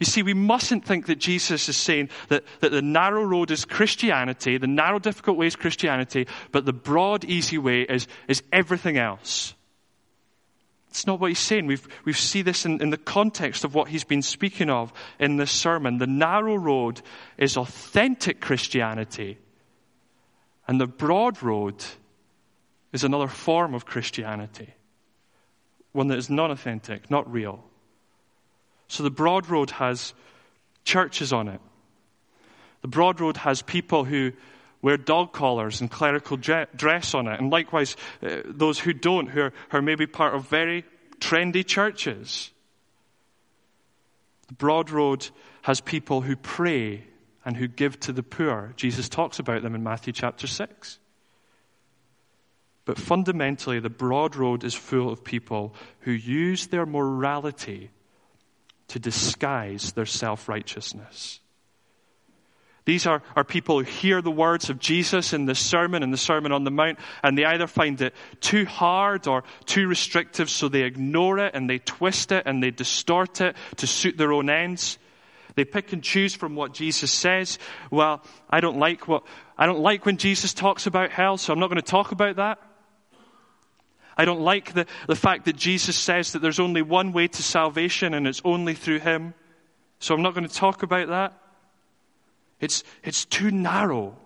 You 0.00 0.06
see, 0.06 0.24
we 0.24 0.34
mustn't 0.34 0.84
think 0.84 1.06
that 1.06 1.18
Jesus 1.20 1.68
is 1.68 1.76
saying 1.76 2.10
that, 2.28 2.44
that 2.60 2.72
the 2.72 2.82
narrow 2.82 3.22
road 3.22 3.52
is 3.52 3.64
Christianity, 3.64 4.58
the 4.58 4.66
narrow, 4.66 4.98
difficult 4.98 5.36
way 5.36 5.46
is 5.46 5.54
Christianity, 5.54 6.26
but 6.50 6.64
the 6.64 6.72
broad, 6.72 7.24
easy 7.24 7.58
way 7.58 7.82
is, 7.82 8.08
is 8.26 8.42
everything 8.52 8.98
else. 8.98 9.54
It's 10.88 11.06
not 11.06 11.20
what 11.20 11.28
he's 11.28 11.38
saying. 11.38 11.66
We've, 11.66 11.86
we 12.04 12.12
see 12.12 12.42
this 12.42 12.64
in, 12.64 12.80
in 12.80 12.90
the 12.90 12.96
context 12.96 13.64
of 13.64 13.74
what 13.74 13.88
he's 13.88 14.04
been 14.04 14.22
speaking 14.22 14.70
of 14.70 14.92
in 15.18 15.36
this 15.36 15.50
sermon. 15.50 15.98
The 15.98 16.06
narrow 16.06 16.56
road 16.56 17.00
is 17.38 17.56
authentic 17.56 18.40
Christianity. 18.40 19.38
And 20.66 20.80
the 20.80 20.86
broad 20.86 21.42
road 21.42 21.84
is 22.92 23.04
another 23.04 23.28
form 23.28 23.74
of 23.74 23.84
Christianity, 23.84 24.72
one 25.92 26.08
that 26.08 26.18
is 26.18 26.30
non 26.30 26.50
authentic, 26.50 27.10
not 27.10 27.30
real. 27.30 27.62
So 28.88 29.02
the 29.02 29.10
broad 29.10 29.48
road 29.48 29.70
has 29.72 30.14
churches 30.84 31.32
on 31.32 31.48
it. 31.48 31.60
The 32.82 32.88
broad 32.88 33.20
road 33.20 33.36
has 33.38 33.62
people 33.62 34.04
who 34.04 34.32
wear 34.82 34.96
dog 34.98 35.32
collars 35.32 35.80
and 35.80 35.90
clerical 35.90 36.36
dress 36.36 37.14
on 37.14 37.26
it, 37.26 37.40
and 37.40 37.50
likewise 37.50 37.96
uh, 38.22 38.42
those 38.44 38.78
who 38.78 38.92
don't, 38.92 39.28
who 39.28 39.40
are, 39.40 39.52
who 39.70 39.78
are 39.78 39.82
maybe 39.82 40.06
part 40.06 40.34
of 40.34 40.46
very 40.48 40.84
trendy 41.18 41.66
churches. 41.66 42.50
The 44.48 44.54
broad 44.54 44.90
road 44.90 45.26
has 45.62 45.80
people 45.80 46.20
who 46.20 46.36
pray 46.36 47.04
and 47.44 47.56
who 47.56 47.68
give 47.68 48.00
to 48.00 48.12
the 48.12 48.22
poor. 48.22 48.72
Jesus 48.76 49.08
talks 49.08 49.38
about 49.38 49.62
them 49.62 49.74
in 49.74 49.82
Matthew 49.82 50.12
chapter 50.12 50.46
6. 50.46 50.98
But 52.84 52.98
fundamentally, 52.98 53.80
the 53.80 53.90
broad 53.90 54.36
road 54.36 54.62
is 54.64 54.74
full 54.74 55.10
of 55.10 55.24
people 55.24 55.74
who 56.00 56.12
use 56.12 56.66
their 56.66 56.84
morality 56.84 57.90
to 58.88 58.98
disguise 58.98 59.92
their 59.92 60.06
self 60.06 60.48
righteousness. 60.48 61.40
These 62.84 63.06
are, 63.06 63.22
are 63.34 63.44
people 63.44 63.78
who 63.78 63.84
hear 63.84 64.20
the 64.20 64.30
words 64.30 64.68
of 64.68 64.78
Jesus 64.78 65.32
in 65.32 65.46
the 65.46 65.54
sermon, 65.54 66.02
in 66.02 66.10
the 66.10 66.18
Sermon 66.18 66.52
on 66.52 66.64
the 66.64 66.70
Mount, 66.70 66.98
and 67.22 67.36
they 67.36 67.44
either 67.44 67.66
find 67.66 67.98
it 68.02 68.14
too 68.40 68.66
hard 68.66 69.26
or 69.26 69.44
too 69.64 69.88
restrictive, 69.88 70.50
so 70.50 70.68
they 70.68 70.82
ignore 70.82 71.38
it 71.38 71.54
and 71.54 71.68
they 71.68 71.78
twist 71.78 72.30
it 72.30 72.42
and 72.44 72.62
they 72.62 72.70
distort 72.70 73.40
it 73.40 73.56
to 73.76 73.86
suit 73.86 74.18
their 74.18 74.34
own 74.34 74.50
ends. 74.50 74.98
They 75.54 75.64
pick 75.64 75.92
and 75.92 76.02
choose 76.02 76.34
from 76.34 76.56
what 76.56 76.74
Jesus 76.74 77.12
says. 77.12 77.58
Well, 77.90 78.22
I 78.50 78.60
don't 78.60 78.78
like 78.78 79.06
what, 79.06 79.24
I 79.56 79.66
don't 79.66 79.80
like 79.80 80.04
when 80.04 80.16
Jesus 80.16 80.52
talks 80.52 80.86
about 80.86 81.10
hell, 81.10 81.36
so 81.36 81.52
I'm 81.52 81.60
not 81.60 81.68
going 81.68 81.80
to 81.80 81.82
talk 81.82 82.12
about 82.12 82.36
that. 82.36 82.58
I 84.16 84.24
don't 84.24 84.40
like 84.40 84.74
the, 84.74 84.86
the 85.06 85.16
fact 85.16 85.44
that 85.46 85.56
Jesus 85.56 85.96
says 85.96 86.32
that 86.32 86.40
there's 86.40 86.60
only 86.60 86.82
one 86.82 87.12
way 87.12 87.28
to 87.28 87.42
salvation 87.42 88.14
and 88.14 88.26
it's 88.26 88.42
only 88.44 88.74
through 88.74 89.00
Him. 89.00 89.34
So 89.98 90.14
I'm 90.14 90.22
not 90.22 90.34
going 90.34 90.46
to 90.46 90.54
talk 90.54 90.82
about 90.82 91.08
that. 91.08 91.38
It's, 92.60 92.84
it's 93.02 93.24
too 93.24 93.50
narrow. 93.50 94.16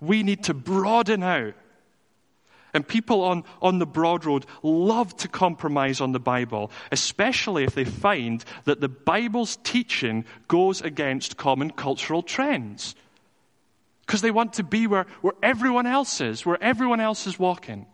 We 0.00 0.22
need 0.22 0.44
to 0.44 0.54
broaden 0.54 1.22
out 1.22 1.54
and 2.74 2.86
people 2.86 3.22
on, 3.22 3.44
on 3.60 3.78
the 3.78 3.86
broad 3.86 4.24
road 4.24 4.46
love 4.62 5.14
to 5.18 5.28
compromise 5.28 6.00
on 6.00 6.12
the 6.12 6.20
Bible, 6.20 6.70
especially 6.90 7.64
if 7.64 7.74
they 7.74 7.84
find 7.84 8.44
that 8.64 8.80
the 8.80 8.88
Bible's 8.88 9.56
teaching 9.62 10.24
goes 10.48 10.80
against 10.80 11.36
common 11.36 11.70
cultural 11.70 12.22
trends. 12.22 12.94
Because 14.06 14.22
they 14.22 14.30
want 14.30 14.54
to 14.54 14.62
be 14.62 14.86
where, 14.86 15.06
where 15.20 15.34
everyone 15.42 15.86
else 15.86 16.20
is, 16.20 16.44
where 16.44 16.62
everyone 16.62 17.00
else 17.00 17.26
is 17.26 17.38
walking. 17.38 17.86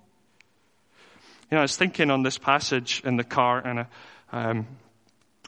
You 1.51 1.55
know, 1.55 1.59
I 1.59 1.63
was 1.63 1.77
thinking 1.77 2.11
on 2.11 2.23
this 2.23 2.39
passage 2.39 3.03
in 3.05 3.17
the 3.17 3.25
car, 3.25 3.59
and 3.59 3.79
uh, 3.81 3.85
um, 4.33 4.67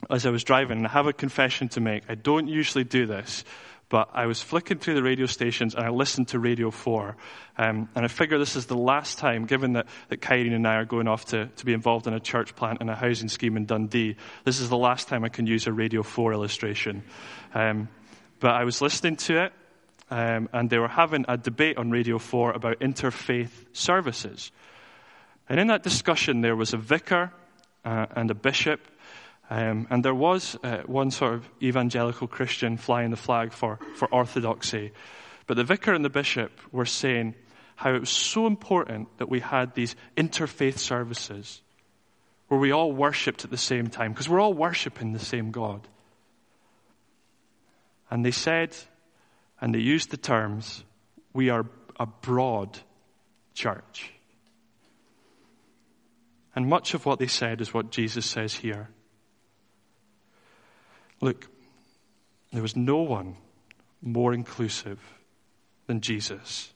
as 0.09 0.25
I 0.27 0.31
was 0.31 0.45
driving, 0.45 0.85
I 0.87 0.89
have 0.89 1.07
a 1.07 1.13
confession 1.13 1.69
to 1.71 1.81
make. 1.81 2.05
I 2.09 2.15
don't 2.15 2.49
usually 2.49 2.85
do 2.85 3.07
this, 3.07 3.45
but 3.91 4.09
I 4.15 4.27
was 4.27 4.41
flicking 4.41 4.79
through 4.79 4.95
the 4.95 5.03
radio 5.03 5.27
stations 5.27 5.75
and 5.75 5.85
I 5.85 5.91
listened 5.91 6.29
to 6.29 6.39
Radio 6.39 6.71
4. 6.71 7.17
Um, 7.59 7.89
and 7.97 8.05
I 8.05 8.09
figure 8.09 8.39
this 8.39 8.55
is 8.55 8.67
the 8.67 8.77
last 8.77 9.19
time, 9.19 9.47
given 9.47 9.73
that, 9.73 9.87
that 10.09 10.21
Kyrene 10.21 10.55
and 10.55 10.67
I 10.67 10.77
are 10.77 10.85
going 10.85 11.09
off 11.09 11.27
to, 11.27 11.47
to 11.47 11.67
be 11.67 11.73
involved 11.73 12.07
in 12.07 12.15
a 12.15 12.21
church 12.21 12.55
plant 12.55 12.79
and 12.81 12.89
a 12.89 12.95
housing 12.95 13.29
scheme 13.29 13.57
in 13.57 13.67
Dundee, 13.67 14.17
this 14.45 14.61
is 14.61 14.69
the 14.69 14.79
last 14.79 15.09
time 15.09 15.25
I 15.25 15.29
can 15.29 15.47
use 15.49 15.67
a 15.67 15.73
Radio 15.73 16.05
4 16.05 16.33
illustration. 16.33 17.03
Um, 17.53 17.89
but 18.39 18.53
I 18.53 18.63
was 18.63 18.81
listening 18.81 19.17
to 19.17 19.47
it, 19.47 19.53
um, 20.09 20.49
and 20.53 20.71
they 20.71 20.79
were 20.79 20.89
having 20.89 21.25
a 21.27 21.37
debate 21.37 21.77
on 21.77 21.91
Radio 21.91 22.19
4 22.19 22.53
about 22.53 22.79
interfaith 22.79 23.51
services. 23.73 24.53
And 25.49 25.59
in 25.59 25.67
that 25.67 25.83
discussion, 25.83 26.43
there 26.43 26.55
was 26.55 26.73
a 26.73 26.79
vicar 26.79 27.33
uh, 27.85 28.07
and 28.15 28.31
a 28.31 28.35
bishop 28.35 28.81
um, 29.51 29.89
and 29.91 30.05
there 30.05 30.15
was 30.15 30.57
uh, 30.63 30.79
one 30.87 31.11
sort 31.11 31.35
of 31.35 31.49
evangelical 31.61 32.29
Christian 32.29 32.77
flying 32.77 33.11
the 33.11 33.17
flag 33.17 33.53
for, 33.53 33.81
for 33.97 34.07
orthodoxy. 34.15 34.93
But 35.49 35.57
the 35.57 35.65
vicar 35.65 35.93
and 35.93 36.05
the 36.05 36.09
bishop 36.09 36.53
were 36.71 36.87
saying 36.87 37.35
how 37.75 37.93
it 37.93 37.99
was 37.99 38.11
so 38.11 38.47
important 38.47 39.09
that 39.19 39.29
we 39.29 39.41
had 39.41 39.75
these 39.75 39.97
interfaith 40.17 40.79
services 40.79 41.63
where 42.47 42.61
we 42.61 42.71
all 42.71 42.93
worshipped 42.93 43.45
at 43.45 43.51
the 43.51 43.57
same 43.57 43.89
time, 43.89 44.13
because 44.13 44.29
we're 44.29 44.41
all 44.41 44.55
worshiping 44.55 45.13
the 45.13 45.19
same 45.19 45.51
God. 45.51 45.87
And 48.11 48.25
they 48.25 48.31
said, 48.33 48.77
and 49.61 49.75
they 49.75 49.79
used 49.79 50.11
the 50.11 50.17
terms, 50.17 50.85
we 51.33 51.51
are 51.51 51.67
a 51.99 52.07
broad 52.07 52.79
church. 53.55 54.13
And 56.55 56.69
much 56.69 56.95
of 56.95 57.07
what 57.07 57.19
they 57.19 57.29
said 57.29 57.61
is 57.61 57.75
what 57.75 57.91
Jesus 57.91 58.27
says 58.27 58.55
here. 58.55 58.89
Look, 61.21 61.49
there 62.53 62.63
was 62.63 62.77
no 62.77 62.99
one 62.99 63.37
more 64.03 64.33
inclusive 64.33 64.99
than 65.87 66.01
Jesus. 66.01 66.73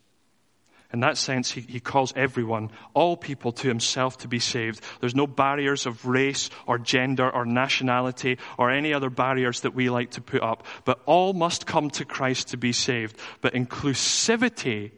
In 0.92 1.00
that 1.00 1.16
sense, 1.16 1.50
he, 1.50 1.62
he, 1.62 1.80
calls 1.80 2.12
everyone, 2.14 2.70
all 2.92 3.16
people, 3.16 3.50
to 3.50 3.66
himself 3.66 4.18
to 4.18 4.28
be 4.28 4.38
saved. 4.38 4.80
There's 5.00 5.14
no 5.14 5.26
barriers 5.26 5.86
of 5.86 6.06
race 6.06 6.50
or 6.66 6.78
gender 6.78 7.28
or 7.28 7.44
nationality 7.44 8.38
or 8.58 8.70
any 8.70 8.94
other 8.94 9.10
barriers 9.10 9.62
that 9.62 9.74
we 9.74 9.90
like 9.90 10.12
to 10.12 10.20
put 10.20 10.40
up. 10.42 10.64
But 10.84 11.00
all 11.04 11.32
must 11.32 11.66
come 11.66 11.90
to 11.90 12.04
Christ 12.04 12.48
to 12.48 12.56
be 12.56 12.72
saved. 12.72 13.18
But 13.40 13.54
inclusivity 13.54 14.92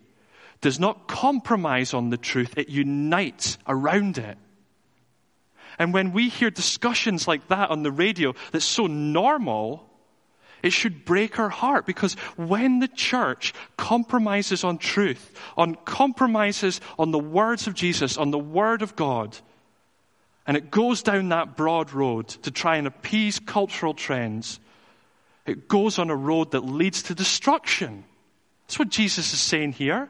does 0.60 0.78
not 0.78 1.08
compromise 1.08 1.94
on 1.94 2.10
the 2.10 2.18
truth, 2.18 2.58
it 2.58 2.68
unites 2.68 3.56
around 3.66 4.18
it. 4.18 4.36
And 5.78 5.92
when 5.92 6.12
we 6.12 6.28
hear 6.28 6.50
discussions 6.50 7.28
like 7.28 7.49
that 7.49 7.71
on 7.71 7.83
the 7.83 7.92
radio 7.92 8.35
that's 8.52 8.64
so 8.64 8.87
normal, 8.87 9.88
It 10.62 10.73
should 10.73 11.04
break 11.04 11.38
our 11.38 11.49
heart 11.49 11.87
because 11.87 12.14
when 12.37 12.80
the 12.80 12.88
church 12.88 13.54
compromises 13.76 14.64
on 14.64 14.78
truth, 14.78 15.38
on 15.56 15.76
compromises 15.85 16.80
on 16.99 17.11
the 17.12 17.21
words 17.21 17.66
of 17.66 17.75
Jesus, 17.75 18.16
on 18.16 18.33
the 18.33 18.38
word 18.38 18.83
of 18.83 18.97
God, 18.97 19.37
and 20.45 20.56
it 20.56 20.71
goes 20.71 21.02
down 21.02 21.28
that 21.28 21.56
broad 21.56 21.92
road 21.92 22.28
to 22.28 22.50
try 22.50 22.76
and 22.78 22.87
appease 22.87 23.38
cultural 23.38 23.95
trends, 23.95 24.59
it 25.45 25.68
goes 25.68 25.99
on 26.00 26.11
a 26.11 26.16
road 26.16 26.52
that 26.52 26.64
leads 26.64 27.04
to 27.04 27.14
destruction. 27.14 28.04
That's 28.66 28.78
what 28.78 28.88
Jesus 28.88 29.33
is 29.33 29.40
saying 29.40 29.73
here. 29.73 30.09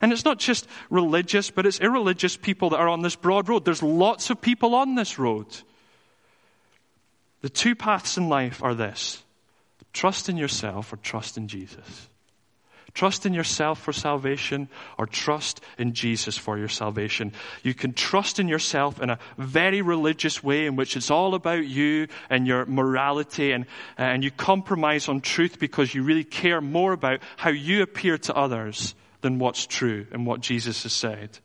And 0.00 0.12
it's 0.12 0.24
not 0.24 0.38
just 0.38 0.66
religious, 0.88 1.50
but 1.50 1.66
it's 1.66 1.80
irreligious 1.80 2.36
people 2.36 2.70
that 2.70 2.80
are 2.80 2.88
on 2.88 3.02
this 3.02 3.16
broad 3.16 3.48
road. 3.48 3.64
There's 3.64 3.82
lots 3.82 4.30
of 4.30 4.40
people 4.40 4.74
on 4.74 4.94
this 4.94 5.18
road. 5.18 5.46
The 7.42 7.50
two 7.50 7.74
paths 7.74 8.16
in 8.16 8.28
life 8.28 8.62
are 8.62 8.74
this 8.74 9.22
trust 9.92 10.28
in 10.28 10.36
yourself 10.36 10.92
or 10.92 10.96
trust 10.96 11.36
in 11.36 11.48
Jesus. 11.48 12.08
Trust 12.94 13.26
in 13.26 13.34
yourself 13.34 13.80
for 13.80 13.92
salvation 13.92 14.68
or 14.98 15.06
trust 15.06 15.60
in 15.78 15.94
Jesus 15.94 16.36
for 16.36 16.58
your 16.58 16.68
salvation. 16.68 17.32
You 17.62 17.74
can 17.74 17.92
trust 17.92 18.38
in 18.38 18.48
yourself 18.48 19.00
in 19.00 19.10
a 19.10 19.18
very 19.36 19.82
religious 19.82 20.42
way 20.42 20.66
in 20.66 20.76
which 20.76 20.96
it's 20.96 21.10
all 21.10 21.34
about 21.34 21.66
you 21.66 22.08
and 22.28 22.46
your 22.46 22.66
morality 22.66 23.52
and, 23.52 23.66
and 23.96 24.24
you 24.24 24.30
compromise 24.30 25.08
on 25.08 25.20
truth 25.20 25.58
because 25.58 25.94
you 25.94 26.02
really 26.02 26.24
care 26.24 26.60
more 26.60 26.92
about 26.92 27.20
how 27.36 27.50
you 27.50 27.82
appear 27.82 28.18
to 28.18 28.34
others 28.34 28.94
than 29.20 29.38
what's 29.38 29.66
true 29.66 30.06
and 30.12 30.26
what 30.26 30.40
Jesus 30.40 30.82
has 30.84 30.92
said. 30.92 31.38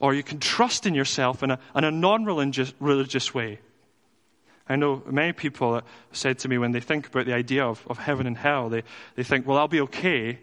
Or 0.00 0.14
you 0.14 0.22
can 0.22 0.38
trust 0.38 0.86
in 0.86 0.94
yourself 0.94 1.42
in 1.42 1.50
a, 1.50 1.58
in 1.74 1.84
a 1.84 1.90
non 1.90 2.24
religious 2.24 3.34
way. 3.34 3.58
I 4.68 4.76
know 4.76 5.02
many 5.06 5.32
people 5.32 5.80
said 6.12 6.40
to 6.40 6.48
me 6.48 6.58
when 6.58 6.72
they 6.72 6.80
think 6.80 7.06
about 7.06 7.26
the 7.26 7.34
idea 7.34 7.64
of, 7.64 7.82
of 7.88 7.98
heaven 7.98 8.26
and 8.26 8.36
hell, 8.36 8.68
they, 8.68 8.82
they 9.16 9.22
think, 9.22 9.46
well, 9.46 9.56
I'll 9.56 9.66
be 9.66 9.80
okay 9.82 10.38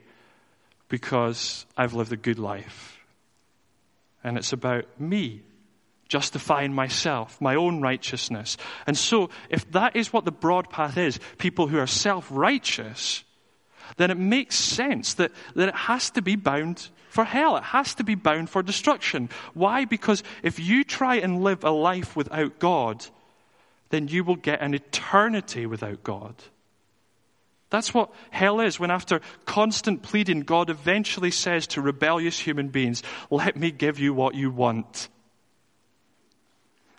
because 0.90 1.66
I've 1.78 1.94
lived 1.94 2.12
a 2.12 2.18
good 2.18 2.40
life. 2.40 3.00
And 4.24 4.38
it's 4.38 4.52
about 4.54 4.86
me 5.00 5.44
justifying 6.08 6.74
myself, 6.74 7.40
my 7.40 7.56
own 7.56 7.82
righteousness. 7.82 8.58
And 8.88 8.98
so, 8.98 9.30
if 9.50 9.70
that 9.72 9.96
is 9.96 10.12
what 10.12 10.26
the 10.26 10.32
broad 10.32 10.70
path 10.70 10.98
is, 10.98 11.20
people 11.38 11.68
who 11.68 11.78
are 11.78 11.88
self 11.88 12.28
righteous, 12.32 13.24
then 13.98 14.12
it 14.12 14.18
makes 14.18 14.56
sense 14.56 15.14
that, 15.16 15.32
that 15.56 15.70
it 15.70 15.76
has 15.76 16.10
to 16.12 16.22
be 16.22 16.36
bound 16.36 16.90
for 17.10 17.24
hell. 17.24 17.58
It 17.58 17.64
has 17.64 17.96
to 17.96 18.04
be 18.04 18.16
bound 18.16 18.50
for 18.50 18.62
destruction. 18.62 19.30
Why? 19.54 19.86
Because 19.86 20.24
if 20.44 20.60
you 20.60 20.84
try 20.84 21.16
and 21.16 21.44
live 21.44 21.64
a 21.64 21.72
life 21.72 22.16
without 22.16 22.60
God, 22.60 23.06
then 23.90 24.08
you 24.08 24.24
will 24.24 24.36
get 24.36 24.62
an 24.62 24.74
eternity 24.74 25.66
without 25.66 26.04
God. 26.04 26.36
That's 27.70 27.94
what 27.94 28.12
hell 28.30 28.60
is 28.60 28.80
when, 28.80 28.92
after 28.92 29.22
constant 29.46 30.04
pleading, 30.04 30.42
God 30.42 30.70
eventually 30.70 31.32
says 31.32 31.68
to 31.68 31.82
rebellious 31.82 32.40
human 32.40 32.70
beings, 32.70 33.02
Let 33.30 33.56
me 33.56 33.72
give 33.72 34.00
you 34.00 34.14
what 34.14 34.36
you 34.36 34.52
want. 34.52 35.10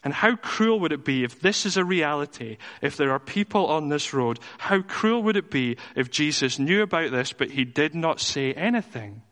And 0.07 0.15
how 0.15 0.37
cruel 0.37 0.79
would 0.79 0.93
it 0.93 1.05
be 1.05 1.25
if 1.25 1.41
this 1.41 1.67
is 1.67 1.77
a 1.77 1.85
reality, 1.85 2.59
if 2.81 2.97
there 2.97 3.11
are 3.11 3.19
people 3.19 3.67
on 3.67 3.89
this 3.89 4.15
road? 4.15 4.39
How 4.57 4.81
cruel 4.81 5.25
would 5.25 5.37
it 5.37 5.51
be 5.51 5.79
if 5.97 6.13
Jesus 6.13 6.61
knew 6.61 6.83
about 6.83 7.11
this, 7.11 7.33
but 7.33 7.51
he 7.51 7.65
did 7.65 7.93
not 7.93 8.21
say 8.21 8.53
anything? 8.53 9.23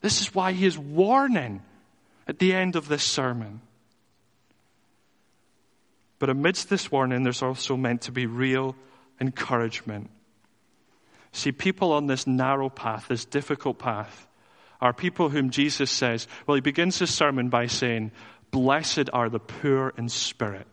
This 0.00 0.20
is 0.20 0.34
why 0.34 0.50
he 0.50 0.66
is 0.66 0.76
warning 0.76 1.62
at 2.26 2.40
the 2.40 2.52
end 2.54 2.74
of 2.74 2.88
this 2.88 3.04
sermon. 3.04 3.60
But 6.18 6.28
amidst 6.28 6.68
this 6.68 6.90
warning, 6.90 7.22
there's 7.22 7.40
also 7.40 7.76
meant 7.76 8.02
to 8.02 8.10
be 8.10 8.26
real 8.26 8.74
encouragement. 9.20 10.10
See, 11.30 11.52
people 11.52 11.92
on 11.92 12.08
this 12.08 12.26
narrow 12.26 12.68
path, 12.68 13.06
this 13.06 13.24
difficult 13.24 13.78
path, 13.78 14.26
are 14.80 14.92
people 14.92 15.28
whom 15.28 15.50
Jesus 15.50 15.90
says, 15.90 16.26
well, 16.48 16.56
he 16.56 16.60
begins 16.60 16.98
his 16.98 17.14
sermon 17.14 17.48
by 17.48 17.68
saying, 17.68 18.10
Blessed 18.54 19.10
are 19.12 19.28
the 19.28 19.40
poor 19.40 19.92
in 19.98 20.08
spirit. 20.08 20.68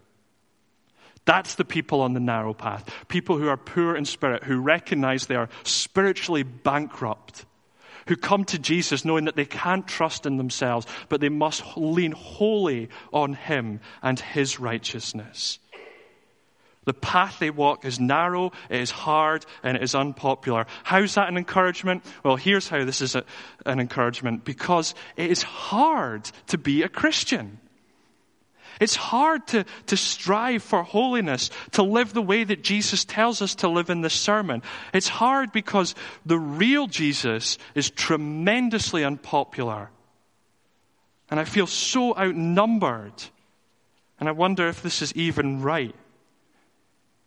That's 1.26 1.56
the 1.56 1.66
people 1.66 2.02
on 2.02 2.14
the 2.14 2.20
narrow 2.20 2.54
path. 2.54 2.88
People 3.08 3.40
who 3.40 3.48
are 3.48 3.58
poor 3.58 3.96
in 3.96 4.06
spirit, 4.06 4.44
who 4.44 4.60
recognize 4.62 5.26
they 5.26 5.36
are 5.36 5.50
spiritually 5.64 6.44
bankrupt, 6.44 7.44
who 8.08 8.16
come 8.16 8.46
to 8.46 8.60
Jesus 8.60 9.04
knowing 9.04 9.26
that 9.26 9.36
they 9.36 9.46
can't 9.46 9.88
trust 9.88 10.28
in 10.28 10.38
themselves, 10.38 10.86
but 11.10 11.22
they 11.22 11.30
must 11.30 11.64
lean 11.76 12.12
wholly 12.12 12.90
on 13.12 13.34
Him 13.34 13.80
and 14.04 14.20
His 14.20 14.60
righteousness. 14.60 15.58
The 16.84 16.94
path 16.94 17.40
they 17.40 17.50
walk 17.50 17.84
is 17.84 18.00
narrow, 18.00 18.52
it 18.70 18.80
is 18.80 18.92
hard, 18.92 19.44
and 19.64 19.76
it 19.76 19.82
is 19.82 19.96
unpopular. 19.96 20.68
How's 20.84 21.16
that 21.16 21.30
an 21.30 21.38
encouragement? 21.38 22.06
Well, 22.24 22.36
here's 22.36 22.68
how 22.68 22.86
this 22.86 23.02
is 23.02 23.16
a, 23.16 23.24
an 23.66 23.80
encouragement 23.80 24.46
because 24.46 24.94
it 25.16 25.32
is 25.32 25.42
hard 25.42 26.26
to 26.48 26.60
be 26.60 26.84
a 26.84 26.88
Christian. 26.88 27.58
It's 28.82 28.96
hard 28.96 29.46
to, 29.50 29.64
to 29.86 29.96
strive 29.96 30.64
for 30.64 30.82
holiness, 30.82 31.52
to 31.74 31.84
live 31.84 32.14
the 32.14 32.22
way 32.22 32.44
that 32.44 32.64
Jesus 32.64 33.06
tells 33.06 33.40
us 33.44 33.54
to 33.56 33.70
live 33.70 33.92
in 33.92 34.02
this 34.02 34.16
sermon. 34.16 34.64
It's 34.92 35.08
hard 35.08 35.52
because 35.52 35.94
the 36.26 36.40
real 36.40 36.88
Jesus 36.88 37.60
is 37.76 37.92
tremendously 37.92 39.04
unpopular. 39.04 39.92
And 41.30 41.40
I 41.40 41.46
feel 41.46 41.68
so 41.68 42.18
outnumbered. 42.18 43.14
And 44.20 44.28
I 44.28 44.32
wonder 44.32 44.68
if 44.68 44.82
this 44.82 45.04
is 45.04 45.14
even 45.16 45.62
right. 45.62 45.96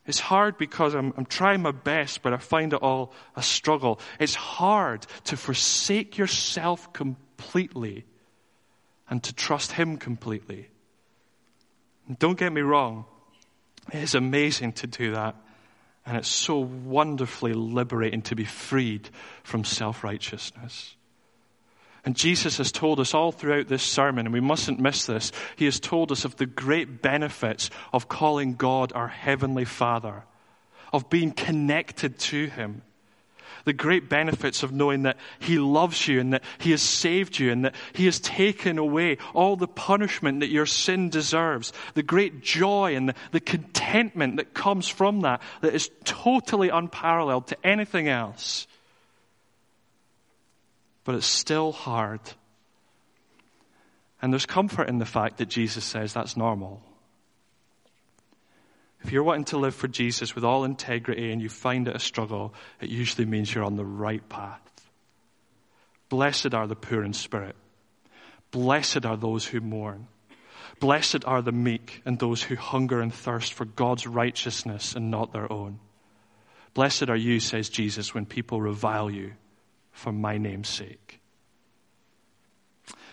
It's 0.07 0.19
hard 0.19 0.59
because 0.59 0.93
I'm, 0.95 1.15
I'm, 1.17 1.25
trying 1.25 1.63
my 1.63 1.71
best, 1.71 2.23
but 2.23 2.33
I 2.33 2.39
find 2.39 2.73
it 2.73 2.83
all 2.83 3.13
a 3.37 3.43
struggle. 3.43 4.01
It's 4.19 4.35
hard 4.35 5.07
to 5.27 5.37
forsake 5.37 6.19
yourself 6.19 6.93
completely 6.93 8.05
and 9.09 9.23
to 9.23 9.33
trust 9.33 9.71
Him 9.71 9.99
completely. 9.99 10.69
Don't 12.19 12.39
get 12.39 12.53
me 12.53 12.61
wrong, 12.61 13.05
it 13.93 14.03
is 14.03 14.15
amazing 14.15 14.73
to 14.75 14.87
do 14.87 15.13
that. 15.13 15.37
And 16.07 16.19
it's 16.19 16.29
so 16.29 16.59
wonderfully 16.59 17.55
liberating 17.55 18.21
to 18.23 18.37
be 18.37 18.45
freed 18.45 19.09
from 19.43 19.65
self 19.65 20.05
righteousness. 20.05 20.97
And 22.05 22.15
Jesus 22.15 22.59
has 22.59 22.71
told 22.71 23.01
us 23.01 23.15
all 23.15 23.33
throughout 23.33 23.69
this 23.69 23.83
sermon, 23.83 24.27
and 24.27 24.33
we 24.35 24.41
mustn't 24.41 24.79
miss 24.79 25.07
this, 25.07 25.33
he 25.57 25.65
has 25.65 25.81
told 25.81 26.13
us 26.13 26.27
of 26.27 26.37
the 26.37 26.45
great 26.45 27.01
benefits 27.01 27.71
of 27.95 28.09
calling 28.09 28.57
God 28.57 28.93
our 28.93 29.09
Heavenly 29.09 29.65
Father, 29.65 30.25
of 30.93 31.09
being 31.09 31.33
connected 31.33 32.19
to 32.19 32.47
Him 32.47 32.83
the 33.65 33.73
great 33.73 34.09
benefits 34.09 34.63
of 34.63 34.73
knowing 34.73 35.03
that 35.03 35.17
He 35.39 35.59
loves 35.59 36.07
you 36.07 36.21
and 36.21 36.33
that 36.33 36.45
He 36.59 36.71
has 36.71 36.83
saved 36.83 37.39
you 37.39 37.51
and 37.51 37.65
that 37.65 37.75
He 37.93 38.05
has 38.07 38.21
taken 38.21 38.79
away 38.79 39.19
all 39.35 39.57
the 39.57 39.69
punishment 39.69 40.41
that 40.41 40.51
your 40.51 40.67
sin 40.67 41.11
deserves. 41.11 41.73
The 41.95 42.03
great 42.03 42.41
joy 42.43 42.95
and 42.95 43.09
the, 43.09 43.15
the 43.33 43.41
contentment 43.41 44.37
that 44.37 44.55
comes 44.55 44.89
from 44.89 45.23
that, 45.23 45.43
that 45.63 45.75
is 45.75 45.91
totally 46.05 46.69
unparalleled 46.69 47.49
to 47.49 47.67
anything 47.67 48.09
else. 48.09 48.67
But 51.05 51.15
it's 51.17 51.27
still 51.27 51.73
hard. 51.73 52.21
And 54.23 54.33
there's 54.33 54.47
comfort 54.47 54.89
in 54.89 54.99
the 54.99 55.07
fact 55.07 55.39
that 55.39 55.49
Jesus 55.49 55.85
says 55.85 56.15
that's 56.15 56.37
normal. 56.37 56.83
If 59.05 59.13
you're 59.13 59.23
wanting 59.23 59.45
to 59.47 59.59
live 59.59 59.75
for 59.75 59.87
Jesus 59.87 60.35
with 60.35 60.45
all 60.45 60.65
integrity 60.65 61.31
and 61.31 61.41
you 61.41 61.51
find 61.51 61.87
it 61.87 61.95
a 61.95 61.99
struggle, 61.99 62.55
it 62.81 62.89
usually 62.89 63.27
means 63.27 63.55
you're 63.55 63.65
on 63.65 63.77
the 63.77 63.85
right 63.85 64.27
path. 64.31 64.61
Blessed 66.09 66.55
are 66.55 66.67
the 66.67 66.75
poor 66.75 67.05
in 67.05 67.13
spirit. 67.13 67.55
Blessed 68.51 69.05
are 69.05 69.19
those 69.19 69.45
who 69.45 69.61
mourn. 69.61 70.09
Blessed 70.81 71.25
are 71.27 71.43
the 71.43 71.53
meek 71.53 72.01
and 72.07 72.19
those 72.19 72.43
who 72.43 72.57
hunger 72.57 73.01
and 73.01 73.13
thirst 73.13 73.53
for 73.53 73.67
God's 73.67 74.07
righteousness 74.07 74.95
and 74.95 75.11
not 75.11 75.33
their 75.33 75.53
own. 75.53 75.81
Blessed 76.73 77.11
are 77.11 77.17
you, 77.17 77.41
says 77.41 77.69
Jesus, 77.69 78.15
when 78.15 78.25
people 78.25 78.61
revile 78.61 79.11
you 79.11 79.35
for 79.93 80.13
my 80.13 80.39
name's 80.39 80.69
sake. 80.69 81.21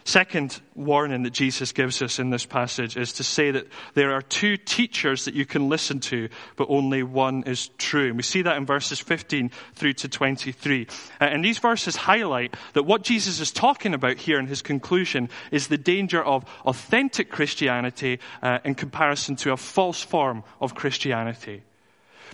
Second 0.04 0.60
warning 0.74 1.24
that 1.24 1.34
Jesus 1.34 1.74
gives 1.74 2.02
us 2.02 2.18
in 2.18 2.32
this 2.32 2.46
passage 2.46 2.98
is 2.98 3.14
to 3.14 3.24
say 3.24 3.52
that 3.52 3.68
there 3.94 4.14
are 4.14 4.22
two 4.22 4.58
teachers 4.58 5.26
that 5.26 5.36
you 5.36 5.46
can 5.46 5.70
listen 5.70 6.00
to, 6.00 6.28
but 6.56 6.68
only 6.70 7.04
one 7.04 7.44
is 7.44 7.70
true. 7.78 8.08
And 8.08 8.18
we 8.18 8.24
see 8.24 8.42
that 8.42 8.58
in 8.58 8.66
verses 8.66 9.00
15 9.00 9.52
through 9.76 9.94
to 9.94 10.10
23. 10.10 10.88
Uh, 11.20 11.24
and 11.26 11.46
these 11.46 11.60
verses 11.60 11.96
highlight 11.96 12.56
that 12.74 12.84
what 12.84 13.04
Jesus 13.04 13.40
is 13.40 13.52
talking 13.52 13.94
about 13.94 14.18
here 14.18 14.40
in 14.40 14.48
his 14.48 14.64
conclusion 14.64 15.30
is 15.52 15.68
the 15.68 15.78
danger 15.78 16.24
of 16.24 16.46
authentic 16.66 17.30
Christianity 17.30 18.20
uh, 18.42 18.60
in 18.66 18.74
comparison 18.74 19.36
to 19.38 19.52
a 19.52 19.58
false 19.58 20.02
form 20.02 20.44
of 20.60 20.74
Christianity. 20.74 21.64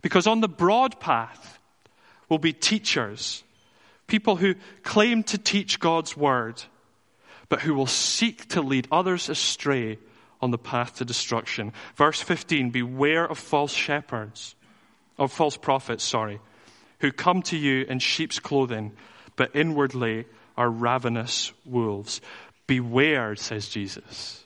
Because 0.01 0.25
on 0.25 0.39
the 0.39 0.47
broad 0.47 0.99
path 1.01 1.59
will 2.29 2.39
be 2.39 2.53
teachers, 2.53 3.43
people 4.07 4.37
who 4.37 4.55
claim 4.83 5.23
to 5.23 5.37
teach 5.37 5.79
God's 5.79 6.15
word 6.15 6.63
but 7.49 7.61
who 7.61 7.73
will 7.73 7.87
seek 7.87 8.47
to 8.49 8.61
lead 8.61 8.87
others 8.91 9.29
astray 9.29 9.97
on 10.41 10.51
the 10.51 10.57
path 10.57 10.97
to 10.97 11.05
destruction. 11.05 11.73
Verse 11.95 12.21
15 12.21 12.69
Beware 12.69 13.25
of 13.25 13.37
false 13.37 13.73
shepherds 13.73 14.55
of 15.17 15.31
false 15.31 15.57
prophets, 15.57 16.03
sorry, 16.03 16.39
who 16.99 17.11
come 17.11 17.41
to 17.43 17.57
you 17.57 17.85
in 17.87 17.99
sheep's 17.99 18.39
clothing, 18.39 18.93
but 19.35 19.55
inwardly 19.55 20.25
are 20.55 20.69
ravenous 20.69 21.51
wolves. 21.65 22.21
Beware, 22.65 23.35
says 23.35 23.69
Jesus. 23.69 24.43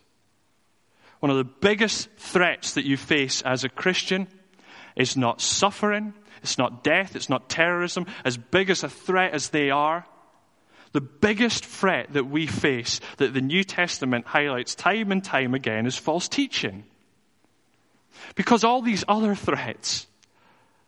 One 1.20 1.30
of 1.30 1.38
the 1.38 1.44
biggest 1.44 2.10
threats 2.18 2.74
that 2.74 2.86
you 2.86 2.98
face 2.98 3.42
as 3.42 3.64
a 3.64 3.70
Christian 3.70 4.28
is 4.96 5.16
not 5.16 5.42
suffering, 5.42 6.14
it's 6.42 6.58
not 6.58 6.84
death, 6.84 7.16
it's 7.16 7.30
not 7.30 7.50
terrorism, 7.50 8.06
as 8.26 8.38
big 8.38 8.70
as 8.70 8.84
a 8.84 8.90
threat 8.90 9.34
as 9.34 9.50
they 9.50 9.70
are. 9.70 10.06
The 10.94 11.02
biggest 11.02 11.66
threat 11.66 12.14
that 12.14 12.30
we 12.30 12.48
face, 12.48 13.00
that 13.18 13.34
the 13.34 13.42
New 13.42 13.64
Testament 13.64 14.28
highlights 14.28 14.76
time 14.76 15.12
and 15.12 15.24
time 15.24 15.54
again, 15.54 15.86
is 15.86 15.98
false 15.98 16.28
teaching. 16.28 16.84
Because 18.36 18.64
all 18.64 18.82
these 18.82 19.04
other 19.08 19.36
threats, 19.36 20.08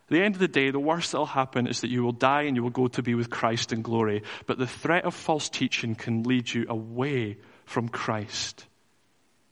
at 0.08 0.14
the 0.14 0.22
end 0.22 0.36
of 0.36 0.40
the 0.40 0.48
day, 0.48 0.72
the 0.72 0.80
worst 0.80 1.12
that 1.12 1.20
will 1.20 1.26
happen 1.26 1.68
is 1.68 1.82
that 1.82 1.90
you 1.90 2.04
will 2.04 2.12
die 2.12 2.44
and 2.44 2.56
you 2.56 2.64
will 2.64 2.70
go 2.70 2.88
to 2.90 3.02
be 3.02 3.16
with 3.16 3.30
Christ 3.30 3.72
in 3.72 3.82
glory. 3.82 4.24
But 4.46 4.58
the 4.58 4.68
threat 4.68 5.06
of 5.06 5.16
false 5.16 5.48
teaching 5.50 5.96
can 5.96 6.24
lead 6.24 6.54
you 6.54 6.66
away 6.68 7.38
from 7.66 7.88
Christ 7.88 8.66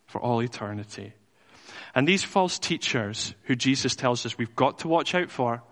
for 0.08 0.20
all 0.22 0.42
eternity. 0.42 1.14
And 1.96 2.08
these 2.08 2.24
false 2.24 2.60
teachers, 2.60 3.34
who 3.44 3.56
Jesus 3.56 3.96
tells 3.96 4.26
us 4.26 4.38
we've 4.38 4.56
got 4.56 4.80
to 4.80 4.88
watch 4.90 5.16
out 5.16 5.30
for, 5.30 5.64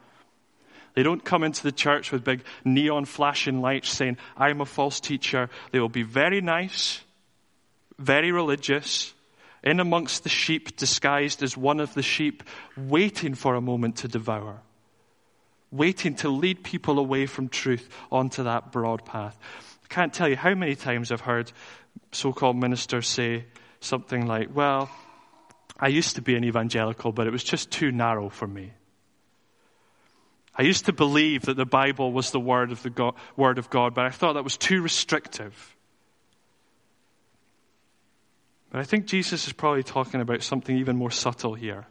they 1.00 1.04
don't 1.04 1.24
come 1.24 1.46
into 1.46 1.64
the 1.64 1.72
church 1.72 2.12
with 2.12 2.26
big 2.26 2.44
neon 2.66 3.06
flashing 3.06 3.62
lights 3.62 3.90
saying, 3.90 4.18
I'm 4.36 4.60
a 4.60 4.66
false 4.66 5.00
teacher. 5.00 5.50
They 5.72 5.80
will 5.80 5.88
be 5.88 6.04
very 6.04 6.42
nice, 6.42 7.00
very 7.98 8.34
religious, 8.34 9.14
in 9.64 9.80
amongst 9.80 10.24
the 10.24 10.30
sheep, 10.30 10.76
disguised 10.76 11.42
as 11.42 11.56
one 11.56 11.80
of 11.80 11.94
the 11.94 12.04
sheep, 12.04 12.44
waiting 12.76 13.34
for 13.34 13.56
a 13.56 13.62
moment 13.62 13.96
to 14.00 14.10
devour, 14.10 14.60
waiting 15.72 16.16
to 16.16 16.28
lead 16.28 16.66
people 16.66 17.00
away 17.00 17.28
from 17.28 17.48
truth 17.48 17.88
onto 18.12 18.44
that 18.44 18.74
broad 18.74 19.06
path. 19.06 19.40
I 19.86 19.88
can't 19.88 20.14
tell 20.14 20.28
you 20.28 20.36
how 20.36 20.54
many 20.54 20.76
times 20.76 21.14
I've 21.14 21.22
heard 21.22 21.50
so 22.12 22.34
called 22.34 22.58
ministers 22.58 23.08
say 23.08 23.46
something 23.80 24.28
like, 24.28 24.54
Well, 24.54 24.90
I 25.80 25.88
used 25.88 26.18
to 26.18 26.22
be 26.22 26.36
an 26.36 26.44
evangelical, 26.44 27.14
but 27.14 27.26
it 27.26 27.32
was 27.32 27.46
just 27.46 27.72
too 27.72 27.90
narrow 27.94 28.28
for 28.28 28.48
me. 28.50 28.74
I 30.60 30.64
used 30.64 30.88
to 30.88 30.94
believe 30.94 31.44
that 31.44 31.56
the 31.56 31.66
Bible 31.66 32.12
was 32.12 32.32
the 32.32 32.40
word 32.40 32.74
of, 32.74 32.84
the 32.84 32.90
God, 32.90 33.16
word 33.38 33.60
of 33.60 33.70
God, 33.70 33.94
but 33.94 34.06
I 34.06 34.10
thought 34.10 34.34
that 34.34 34.44
was 34.44 34.58
too 34.58 34.82
restrictive. 34.82 35.78
But 38.70 38.80
I 38.80 38.84
think 38.84 39.06
Jesus 39.06 39.48
is 39.48 39.54
probably 39.54 39.84
talking 39.84 40.20
about 40.20 40.44
something 40.44 40.76
even 40.76 40.98
more 40.98 41.12
subtle 41.12 41.54
here. 41.54 41.88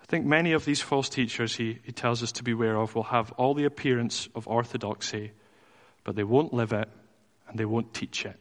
I 0.00 0.06
think 0.06 0.24
many 0.24 0.52
of 0.52 0.64
these 0.64 0.80
false 0.80 1.10
teachers 1.10 1.54
he, 1.54 1.78
he 1.84 1.92
tells 1.92 2.22
us 2.22 2.32
to 2.32 2.42
beware 2.42 2.78
of 2.78 2.94
will 2.94 3.02
have 3.02 3.32
all 3.32 3.52
the 3.52 3.66
appearance 3.66 4.30
of 4.34 4.48
orthodoxy, 4.48 5.32
but 6.04 6.16
they 6.16 6.24
won't 6.24 6.54
live 6.54 6.72
it 6.72 6.88
and 7.48 7.58
they 7.58 7.66
won't 7.66 7.92
teach 7.92 8.24
it. 8.24 8.40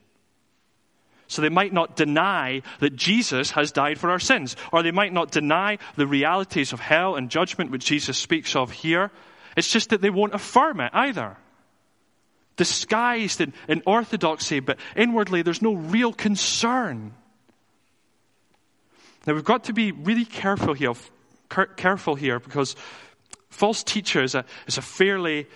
So 1.28 1.42
they 1.42 1.50
might 1.50 1.74
not 1.74 1.96
deny 1.96 2.62
that 2.80 2.96
Jesus 2.96 3.52
has 3.52 3.72
died 3.72 4.00
for 4.00 4.12
our 4.12 4.20
sins, 4.20 4.56
or 4.72 4.84
they 4.84 4.92
might 4.92 5.14
not 5.14 5.32
deny 5.32 5.80
the 5.96 6.08
realities 6.08 6.72
of 6.72 6.80
hell 6.80 7.16
and 7.16 7.30
judgment 7.30 7.72
which 7.72 7.86
Jesus 7.86 8.18
speaks 8.18 8.56
of 8.56 8.72
here. 8.72 9.12
It's 9.58 9.72
just 9.72 9.90
that 9.90 10.02
they 10.02 10.10
won't 10.10 10.36
affirm 10.36 10.80
it 10.82 10.92
either 10.94 11.38
disguised 12.56 13.42
in, 13.42 13.54
in 13.68 13.82
orthodoxy, 13.86 14.60
but 14.60 14.80
inwardly 14.96 15.42
there's 15.42 15.62
no 15.62 15.74
real 15.74 16.14
concern. 16.14 17.14
Now 19.26 19.34
we've 19.34 19.44
got 19.44 19.66
to 19.66 19.74
be 19.74 19.92
really 19.92 20.26
careful 20.26 20.74
here, 20.74 20.94
careful 21.76 22.16
here 22.16 22.40
because 22.40 22.76
false 23.50 23.84
teacher 23.84 24.24
is 24.24 24.36
a, 24.36 24.46
is 24.68 24.78
a 24.78 24.82
fairly 24.82 25.48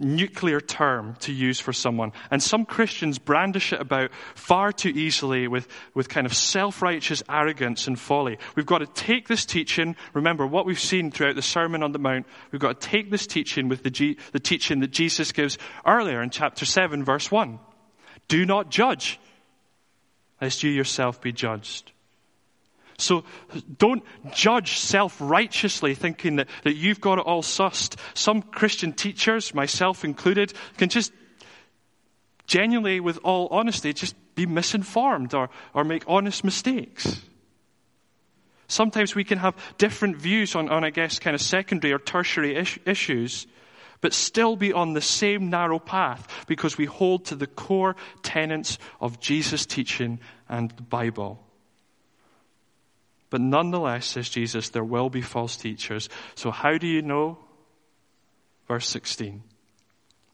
nuclear 0.00 0.60
term 0.60 1.14
to 1.20 1.32
use 1.32 1.60
for 1.60 1.72
someone. 1.72 2.12
And 2.30 2.42
some 2.42 2.64
Christians 2.64 3.18
brandish 3.18 3.72
it 3.72 3.80
about 3.80 4.10
far 4.34 4.72
too 4.72 4.88
easily 4.88 5.46
with, 5.46 5.68
with 5.94 6.08
kind 6.08 6.26
of 6.26 6.34
self 6.34 6.82
righteous 6.82 7.22
arrogance 7.28 7.86
and 7.86 7.98
folly. 7.98 8.38
We've 8.56 8.66
got 8.66 8.78
to 8.78 8.86
take 8.86 9.28
this 9.28 9.44
teaching, 9.44 9.96
remember 10.14 10.46
what 10.46 10.66
we've 10.66 10.80
seen 10.80 11.10
throughout 11.10 11.36
the 11.36 11.42
Sermon 11.42 11.82
on 11.82 11.92
the 11.92 11.98
Mount, 11.98 12.26
we've 12.50 12.60
got 12.60 12.80
to 12.80 12.88
take 12.88 13.10
this 13.10 13.26
teaching 13.26 13.68
with 13.68 13.82
the, 13.82 13.90
G, 13.90 14.16
the 14.32 14.40
teaching 14.40 14.80
that 14.80 14.90
Jesus 14.90 15.32
gives 15.32 15.58
earlier 15.86 16.22
in 16.22 16.30
chapter 16.30 16.64
7, 16.64 17.04
verse 17.04 17.30
1. 17.30 17.58
Do 18.28 18.46
not 18.46 18.70
judge, 18.70 19.20
lest 20.40 20.62
you 20.62 20.70
yourself 20.70 21.20
be 21.20 21.32
judged. 21.32 21.92
So 23.00 23.24
don't 23.78 24.04
judge 24.32 24.78
self 24.78 25.16
righteously 25.20 25.94
thinking 25.94 26.36
that, 26.36 26.48
that 26.64 26.76
you've 26.76 27.00
got 27.00 27.18
it 27.18 27.24
all 27.24 27.42
sussed. 27.42 27.96
Some 28.14 28.42
Christian 28.42 28.92
teachers, 28.92 29.54
myself 29.54 30.04
included, 30.04 30.52
can 30.76 30.88
just 30.88 31.12
genuinely, 32.46 33.00
with 33.00 33.18
all 33.22 33.48
honesty, 33.50 33.92
just 33.92 34.14
be 34.34 34.46
misinformed 34.46 35.34
or, 35.34 35.50
or 35.74 35.84
make 35.84 36.04
honest 36.06 36.44
mistakes. 36.44 37.20
Sometimes 38.66 39.14
we 39.14 39.24
can 39.24 39.38
have 39.38 39.54
different 39.78 40.16
views 40.16 40.54
on, 40.54 40.68
on 40.68 40.84
I 40.84 40.90
guess, 40.90 41.18
kind 41.18 41.34
of 41.34 41.40
secondary 41.40 41.92
or 41.92 41.98
tertiary 41.98 42.56
is- 42.56 42.78
issues, 42.86 43.46
but 44.00 44.12
still 44.12 44.56
be 44.56 44.72
on 44.72 44.92
the 44.92 45.00
same 45.00 45.50
narrow 45.50 45.78
path 45.78 46.44
because 46.46 46.78
we 46.78 46.86
hold 46.86 47.26
to 47.26 47.34
the 47.34 47.46
core 47.46 47.96
tenets 48.22 48.78
of 49.00 49.20
Jesus' 49.20 49.66
teaching 49.66 50.20
and 50.48 50.70
the 50.70 50.82
Bible. 50.82 51.44
But 53.30 53.40
nonetheless, 53.40 54.06
says 54.06 54.28
Jesus, 54.28 54.68
there 54.70 54.84
will 54.84 55.08
be 55.08 55.22
false 55.22 55.56
teachers. 55.56 56.08
So 56.34 56.50
how 56.50 56.76
do 56.76 56.86
you 56.86 57.00
know? 57.00 57.38
Verse 58.66 58.88
16. 58.88 59.42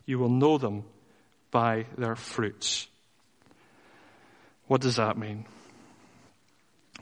You 0.06 0.18
will 0.18 0.30
know 0.30 0.56
them 0.56 0.84
by 1.50 1.86
their 1.96 2.16
fruits. 2.16 2.88
What 4.66 4.80
does 4.80 4.96
that 4.96 5.18
mean? 5.18 5.44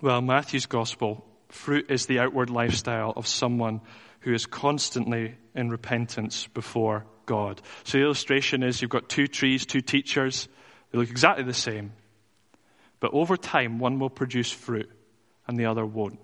Well, 0.02 0.20
Matthew's 0.20 0.66
gospel, 0.66 1.24
fruit 1.48 1.86
is 1.88 2.06
the 2.06 2.18
outward 2.18 2.50
lifestyle 2.50 3.12
of 3.16 3.26
someone 3.26 3.80
who 4.20 4.34
is 4.34 4.46
constantly 4.46 5.36
in 5.54 5.70
repentance 5.70 6.48
before 6.48 7.06
God. 7.26 7.60
So 7.84 7.98
the 7.98 8.04
illustration 8.04 8.62
is 8.62 8.82
you've 8.82 8.90
got 8.90 9.08
two 9.08 9.28
trees, 9.28 9.64
two 9.64 9.80
teachers. 9.80 10.48
They 10.90 10.98
look 10.98 11.10
exactly 11.10 11.44
the 11.44 11.54
same. 11.54 11.92
But 13.00 13.14
over 13.14 13.36
time, 13.36 13.78
one 13.78 13.98
will 13.98 14.10
produce 14.10 14.50
fruit 14.50 14.90
and 15.46 15.58
the 15.58 15.66
other 15.66 15.84
won't. 15.84 16.18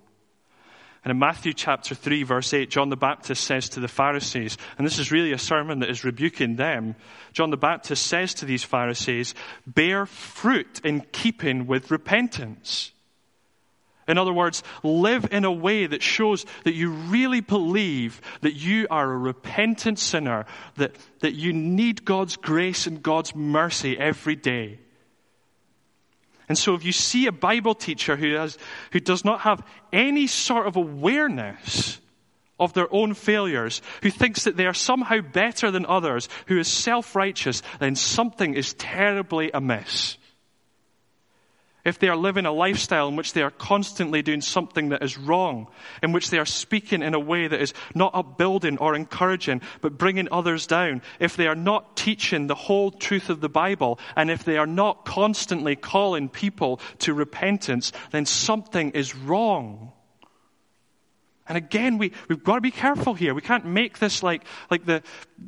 And 1.03 1.11
in 1.11 1.19
Matthew 1.19 1.55
chapter 1.55 1.95
3, 1.95 2.25
verse 2.25 2.53
8, 2.53 2.69
John 2.69 2.91
the 2.91 2.97
Baptist 2.97 3.45
says 3.45 3.71
to 3.71 3.81
the 3.81 3.89
Pharisees, 3.89 4.59
and 4.77 4.87
this 4.87 4.99
is 4.99 5.11
really 5.11 5.33
a 5.33 5.39
sermon 5.39 5.79
that 5.79 5.89
is 5.89 6.05
rebuking 6.05 6.57
them. 6.57 6.95
John 7.33 7.51
the 7.51 7.57
Baptist 7.57 8.07
says 8.07 8.35
to 8.35 8.45
these 8.45 8.65
Pharisees, 8.65 9.35
bear 9.67 10.05
fruit 10.05 10.81
in 10.85 11.01
keeping 11.13 11.67
with 11.67 11.91
repentance. 11.91 12.93
In 14.07 14.19
other 14.19 14.33
words, 14.33 14.63
live 14.83 15.29
in 15.31 15.45
a 15.45 15.53
way 15.53 15.87
that 15.87 16.03
shows 16.03 16.45
that 16.65 16.75
you 16.75 16.91
really 16.91 17.41
believe 17.41 18.21
that 18.43 18.55
you 18.55 18.87
are 18.91 19.11
a 19.11 19.17
repentant 19.17 19.99
sinner, 19.99 20.45
that, 20.77 20.97
that 21.21 21.35
you 21.35 21.55
need 21.55 22.05
God's 22.05 22.37
grace 22.37 22.87
and 22.87 23.03
God's 23.03 23.35
mercy 23.35 23.97
every 23.99 24.37
day. 24.37 24.81
And 26.51 26.59
so 26.59 26.75
if 26.75 26.85
you 26.85 26.91
see 26.91 27.29
a 27.29 27.33
Bible 27.33 27.77
teacher 27.77 28.17
who, 28.17 28.35
has, 28.35 28.59
who 28.91 28.99
does 28.99 29.25
not 29.25 29.43
have 29.43 29.65
any 29.93 30.27
sort 30.27 30.67
of 30.67 30.75
awareness 30.75 32.01
of 32.59 32.73
their 32.73 32.93
own 32.93 33.15
failures, 33.15 33.81
who 34.03 34.11
thinks 34.11 34.43
that 34.43 34.57
they 34.57 34.67
are 34.67 34.75
somehow 34.75 35.21
better 35.21 35.71
than 35.71 35.87
others, 35.87 36.29
who 36.47 36.59
is 36.59 36.67
self-righteous, 36.67 37.63
then 37.79 37.95
something 37.95 38.55
is 38.55 38.75
terribly 38.75 39.53
amiss 39.55 40.17
if 41.91 41.99
they 41.99 42.09
are 42.09 42.17
living 42.17 42.47
a 42.47 42.53
lifestyle 42.53 43.09
in 43.09 43.17
which 43.17 43.33
they 43.33 43.43
are 43.43 43.51
constantly 43.51 44.23
doing 44.23 44.41
something 44.41 44.91
that 44.91 45.03
is 45.03 45.19
wrong, 45.19 45.67
in 46.03 46.13
which 46.13 46.31
they 46.31 46.39
are 46.39 46.47
speaking 46.47 47.03
in 47.03 47.15
a 47.15 47.19
way 47.19 47.49
that 47.49 47.61
is 47.61 47.75
not 47.97 48.15
upbuilding 48.15 48.79
or 48.79 48.95
encouraging, 48.95 49.61
but 49.81 49.99
bringing 49.99 50.29
others 50.31 50.69
down, 50.69 51.03
if 51.19 51.37
they 51.37 51.49
are 51.49 51.57
not 51.57 51.97
teaching 51.97 52.47
the 52.47 52.55
whole 52.55 52.93
truth 52.93 53.29
of 53.29 53.41
the 53.41 53.49
Bible, 53.49 53.99
and 54.15 54.31
if 54.31 54.45
they 54.45 54.57
are 54.57 54.69
not 54.69 55.05
constantly 55.05 55.75
calling 55.75 56.29
people 56.29 56.81
to 57.01 57.13
repentance, 57.13 57.91
then 58.13 58.25
something 58.25 58.93
is 58.93 59.17
wrong. 59.17 59.93
And 61.51 61.57
again, 61.57 61.99
we, 61.99 62.13
we've 62.29 62.45
got 62.45 62.55
to 62.55 62.61
be 62.61 62.71
careful 62.71 63.13
here. 63.13 63.35
We 63.35 63.41
can't 63.41 63.65
make 63.65 63.99
this 63.99 64.23
like, 64.23 64.45
like, 64.71 64.87
the, 64.87 65.03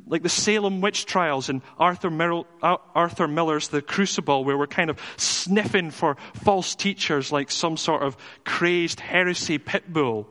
like 0.09 0.25
the 0.25 0.29
Salem 0.29 0.81
witch 0.81 1.07
trials 1.07 1.49
and 1.49 1.63
Arthur, 1.79 2.11
Miller, 2.11 2.43
uh, 2.61 2.79
Arthur 2.93 3.29
Miller's 3.29 3.69
The 3.69 3.83
Crucible, 3.83 4.45
where 4.45 4.59
we're 4.59 4.67
kind 4.67 4.91
of 4.91 4.99
sniffing 5.17 5.93
for 5.93 6.17
false 6.35 6.75
teachers 6.75 7.31
like 7.31 7.53
some 7.53 7.77
sort 7.77 8.03
of 8.03 8.17
crazed 8.43 8.99
heresy 8.99 9.59
pit 9.59 9.93
bull. 9.93 10.27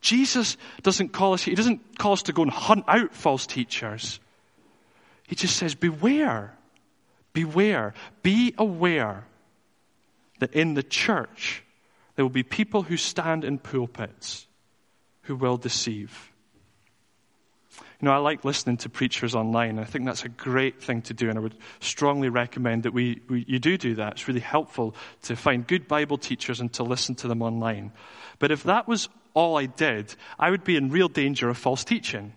Jesus 0.00 0.56
doesn't 0.82 1.10
call 1.10 1.34
us, 1.34 1.44
he 1.44 1.54
doesn't 1.54 1.96
call 1.96 2.14
us 2.14 2.22
to 2.22 2.32
go 2.32 2.42
and 2.42 2.50
hunt 2.50 2.86
out 2.88 3.14
false 3.14 3.46
teachers. 3.46 4.18
He 5.28 5.36
just 5.36 5.56
says, 5.56 5.76
beware, 5.76 6.58
beware, 7.32 7.94
be 8.24 8.52
aware 8.58 9.28
that 10.40 10.54
in 10.54 10.74
the 10.74 10.82
church 10.82 11.62
there 12.16 12.24
will 12.24 12.30
be 12.30 12.42
people 12.42 12.82
who 12.82 12.96
stand 12.96 13.44
in 13.44 13.58
pulpits 13.58 14.48
who 15.26 15.36
will 15.36 15.56
deceive. 15.56 16.32
You 18.00 18.06
know, 18.06 18.12
I 18.12 18.18
like 18.18 18.44
listening 18.44 18.76
to 18.78 18.90
preachers 18.90 19.34
online. 19.34 19.78
I 19.78 19.84
think 19.84 20.04
that's 20.04 20.24
a 20.24 20.28
great 20.28 20.82
thing 20.82 21.00
to 21.02 21.14
do, 21.14 21.30
and 21.30 21.38
I 21.38 21.40
would 21.40 21.56
strongly 21.80 22.28
recommend 22.28 22.82
that 22.82 22.92
we, 22.92 23.22
we, 23.28 23.44
you 23.48 23.58
do 23.58 23.78
do 23.78 23.94
that. 23.94 24.12
It's 24.12 24.28
really 24.28 24.40
helpful 24.40 24.94
to 25.22 25.34
find 25.34 25.66
good 25.66 25.88
Bible 25.88 26.18
teachers 26.18 26.60
and 26.60 26.70
to 26.74 26.82
listen 26.82 27.14
to 27.16 27.28
them 27.28 27.40
online. 27.40 27.92
But 28.38 28.50
if 28.50 28.64
that 28.64 28.86
was 28.86 29.08
all 29.32 29.56
I 29.56 29.64
did, 29.66 30.14
I 30.38 30.50
would 30.50 30.62
be 30.62 30.76
in 30.76 30.90
real 30.90 31.08
danger 31.08 31.48
of 31.48 31.56
false 31.56 31.84
teaching. 31.84 32.34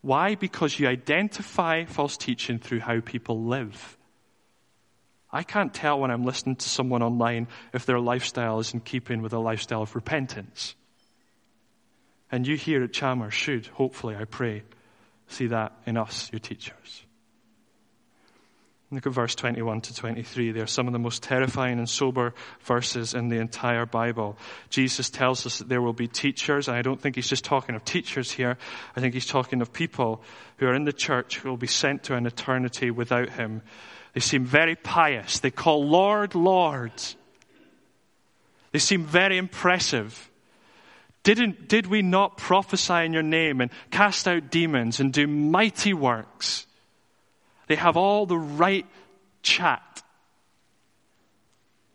Why? 0.00 0.34
Because 0.34 0.78
you 0.78 0.88
identify 0.88 1.84
false 1.84 2.16
teaching 2.16 2.58
through 2.58 2.80
how 2.80 3.00
people 3.00 3.44
live. 3.44 3.98
I 5.30 5.42
can't 5.42 5.72
tell 5.72 6.00
when 6.00 6.10
I'm 6.10 6.24
listening 6.24 6.56
to 6.56 6.68
someone 6.68 7.02
online 7.02 7.46
if 7.74 7.84
their 7.84 8.00
lifestyle 8.00 8.58
is 8.58 8.72
in 8.72 8.80
keeping 8.80 9.20
with 9.20 9.34
a 9.34 9.38
lifestyle 9.38 9.82
of 9.82 9.94
repentance. 9.94 10.74
And 12.32 12.46
you 12.46 12.56
here 12.56 12.82
at 12.82 12.92
Chalmers 12.92 13.34
should, 13.34 13.66
hopefully, 13.66 14.16
I 14.16 14.24
pray, 14.24 14.62
see 15.28 15.48
that 15.48 15.72
in 15.86 15.96
us, 15.96 16.30
your 16.32 16.40
teachers. 16.40 17.04
Look 18.92 19.06
at 19.06 19.12
verse 19.12 19.36
21 19.36 19.82
to 19.82 19.94
23. 19.94 20.50
They 20.50 20.60
are 20.60 20.66
some 20.66 20.88
of 20.88 20.92
the 20.92 20.98
most 20.98 21.22
terrifying 21.22 21.78
and 21.78 21.88
sober 21.88 22.34
verses 22.62 23.14
in 23.14 23.28
the 23.28 23.36
entire 23.36 23.86
Bible. 23.86 24.36
Jesus 24.68 25.10
tells 25.10 25.46
us 25.46 25.58
that 25.58 25.68
there 25.68 25.80
will 25.80 25.92
be 25.92 26.08
teachers, 26.08 26.66
and 26.66 26.76
I 26.76 26.82
don't 26.82 27.00
think 27.00 27.14
he's 27.14 27.28
just 27.28 27.44
talking 27.44 27.76
of 27.76 27.84
teachers 27.84 28.32
here. 28.32 28.58
I 28.96 29.00
think 29.00 29.14
he's 29.14 29.26
talking 29.26 29.60
of 29.60 29.72
people 29.72 30.22
who 30.56 30.66
are 30.66 30.74
in 30.74 30.84
the 30.84 30.92
church 30.92 31.38
who 31.38 31.48
will 31.48 31.56
be 31.56 31.68
sent 31.68 32.02
to 32.04 32.16
an 32.16 32.26
eternity 32.26 32.90
without 32.90 33.30
him. 33.30 33.62
They 34.12 34.20
seem 34.20 34.44
very 34.44 34.74
pious. 34.74 35.38
They 35.38 35.52
call 35.52 35.86
Lord, 35.86 36.34
Lord. 36.34 36.92
They 38.72 38.80
seem 38.80 39.04
very 39.04 39.38
impressive. 39.38 40.29
Didn't, 41.22 41.68
did 41.68 41.86
we 41.86 42.02
not 42.02 42.38
prophesy 42.38 43.04
in 43.04 43.12
your 43.12 43.22
name 43.22 43.60
and 43.60 43.70
cast 43.90 44.26
out 44.26 44.50
demons 44.50 45.00
and 45.00 45.12
do 45.12 45.26
mighty 45.26 45.92
works? 45.92 46.66
They 47.66 47.76
have 47.76 47.96
all 47.96 48.26
the 48.26 48.38
right 48.38 48.86
chat. 49.42 50.02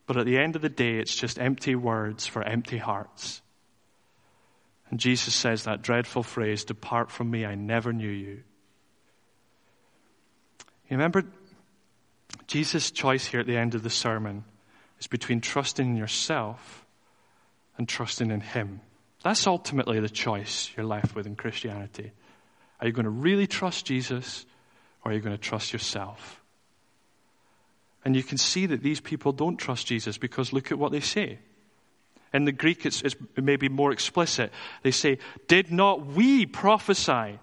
But 0.05 0.17
at 0.17 0.25
the 0.25 0.37
end 0.37 0.55
of 0.55 0.61
the 0.61 0.69
day, 0.69 0.99
it's 0.99 1.15
just 1.15 1.39
empty 1.39 1.75
words 1.75 2.27
for 2.27 2.43
empty 2.43 2.77
hearts. 2.77 3.41
And 4.91 4.99
Jesus 4.99 5.33
says 5.33 5.63
that 5.63 5.81
dreadful 5.81 6.21
phrase, 6.21 6.63
Depart 6.63 7.09
from 7.09 7.31
me, 7.31 7.45
I 7.45 7.55
never 7.55 7.91
knew 7.91 8.09
you. 8.09 8.43
You 10.87 10.97
remember 10.97 11.23
Jesus' 12.45 12.91
choice 12.91 13.25
here 13.25 13.39
at 13.39 13.47
the 13.47 13.57
end 13.57 13.73
of 13.73 13.81
the 13.81 13.89
sermon 13.89 14.43
is 14.99 15.07
between 15.07 15.41
trusting 15.41 15.85
in 15.87 15.95
yourself 15.95 16.85
and 17.77 17.89
trusting 17.89 18.29
in 18.29 18.41
Him. 18.41 18.81
That's 19.25 19.47
ultimately 19.47 19.99
the 19.99 20.07
choice 20.07 20.69
you're 20.77 20.85
left 20.85 21.15
with 21.15 21.25
in 21.25 21.35
Christianity. 21.35 22.11
Are 22.79 22.85
you 22.85 22.93
going 22.93 23.05
to 23.05 23.09
really 23.09 23.47
trust 23.47 23.87
Jesus 23.87 24.45
or 25.03 25.09
are 25.09 25.15
you 25.15 25.19
going 25.19 25.35
to 25.35 25.41
trust 25.41 25.73
yourself? 25.73 26.43
And 28.05 28.15
you 28.15 28.21
can 28.21 28.37
see 28.37 28.67
that 28.67 28.83
these 28.83 29.01
people 29.01 29.31
don't 29.31 29.57
trust 29.57 29.87
Jesus 29.87 30.19
because 30.19 30.53
look 30.53 30.71
at 30.71 30.77
what 30.77 30.91
they 30.91 30.99
say. 30.99 31.39
In 32.35 32.45
the 32.45 32.51
Greek, 32.51 32.85
it's, 32.85 33.01
it's 33.01 33.15
maybe 33.35 33.67
more 33.67 33.91
explicit. 33.91 34.51
They 34.83 34.91
say, 34.91 35.17
Did 35.47 35.71
not 35.71 36.05
we 36.05 36.45
prophesy? 36.45 37.39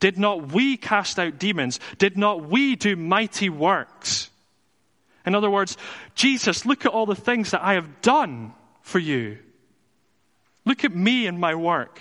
Did 0.00 0.16
not 0.16 0.50
we 0.50 0.78
cast 0.78 1.18
out 1.18 1.38
demons? 1.38 1.78
Did 1.98 2.16
not 2.16 2.48
we 2.48 2.74
do 2.74 2.96
mighty 2.96 3.50
works? 3.50 4.30
In 5.26 5.34
other 5.34 5.50
words, 5.50 5.76
Jesus, 6.14 6.64
look 6.64 6.86
at 6.86 6.92
all 6.92 7.04
the 7.04 7.14
things 7.14 7.50
that 7.50 7.62
I 7.62 7.74
have 7.74 8.00
done 8.00 8.54
for 8.80 8.98
you. 8.98 9.40
Look 10.68 10.84
at 10.84 10.94
me 10.94 11.26
and 11.26 11.40
my 11.40 11.54
work. 11.54 11.98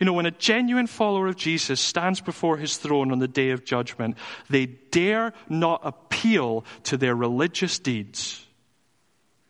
You 0.00 0.06
know, 0.06 0.14
when 0.14 0.24
a 0.24 0.30
genuine 0.30 0.86
follower 0.86 1.28
of 1.28 1.36
Jesus 1.36 1.80
stands 1.80 2.22
before 2.22 2.56
his 2.56 2.78
throne 2.78 3.12
on 3.12 3.18
the 3.18 3.28
day 3.28 3.50
of 3.50 3.66
judgment, 3.66 4.16
they 4.48 4.64
dare 4.64 5.34
not 5.50 5.82
appeal 5.84 6.64
to 6.84 6.96
their 6.96 7.14
religious 7.14 7.78
deeds. 7.78 8.46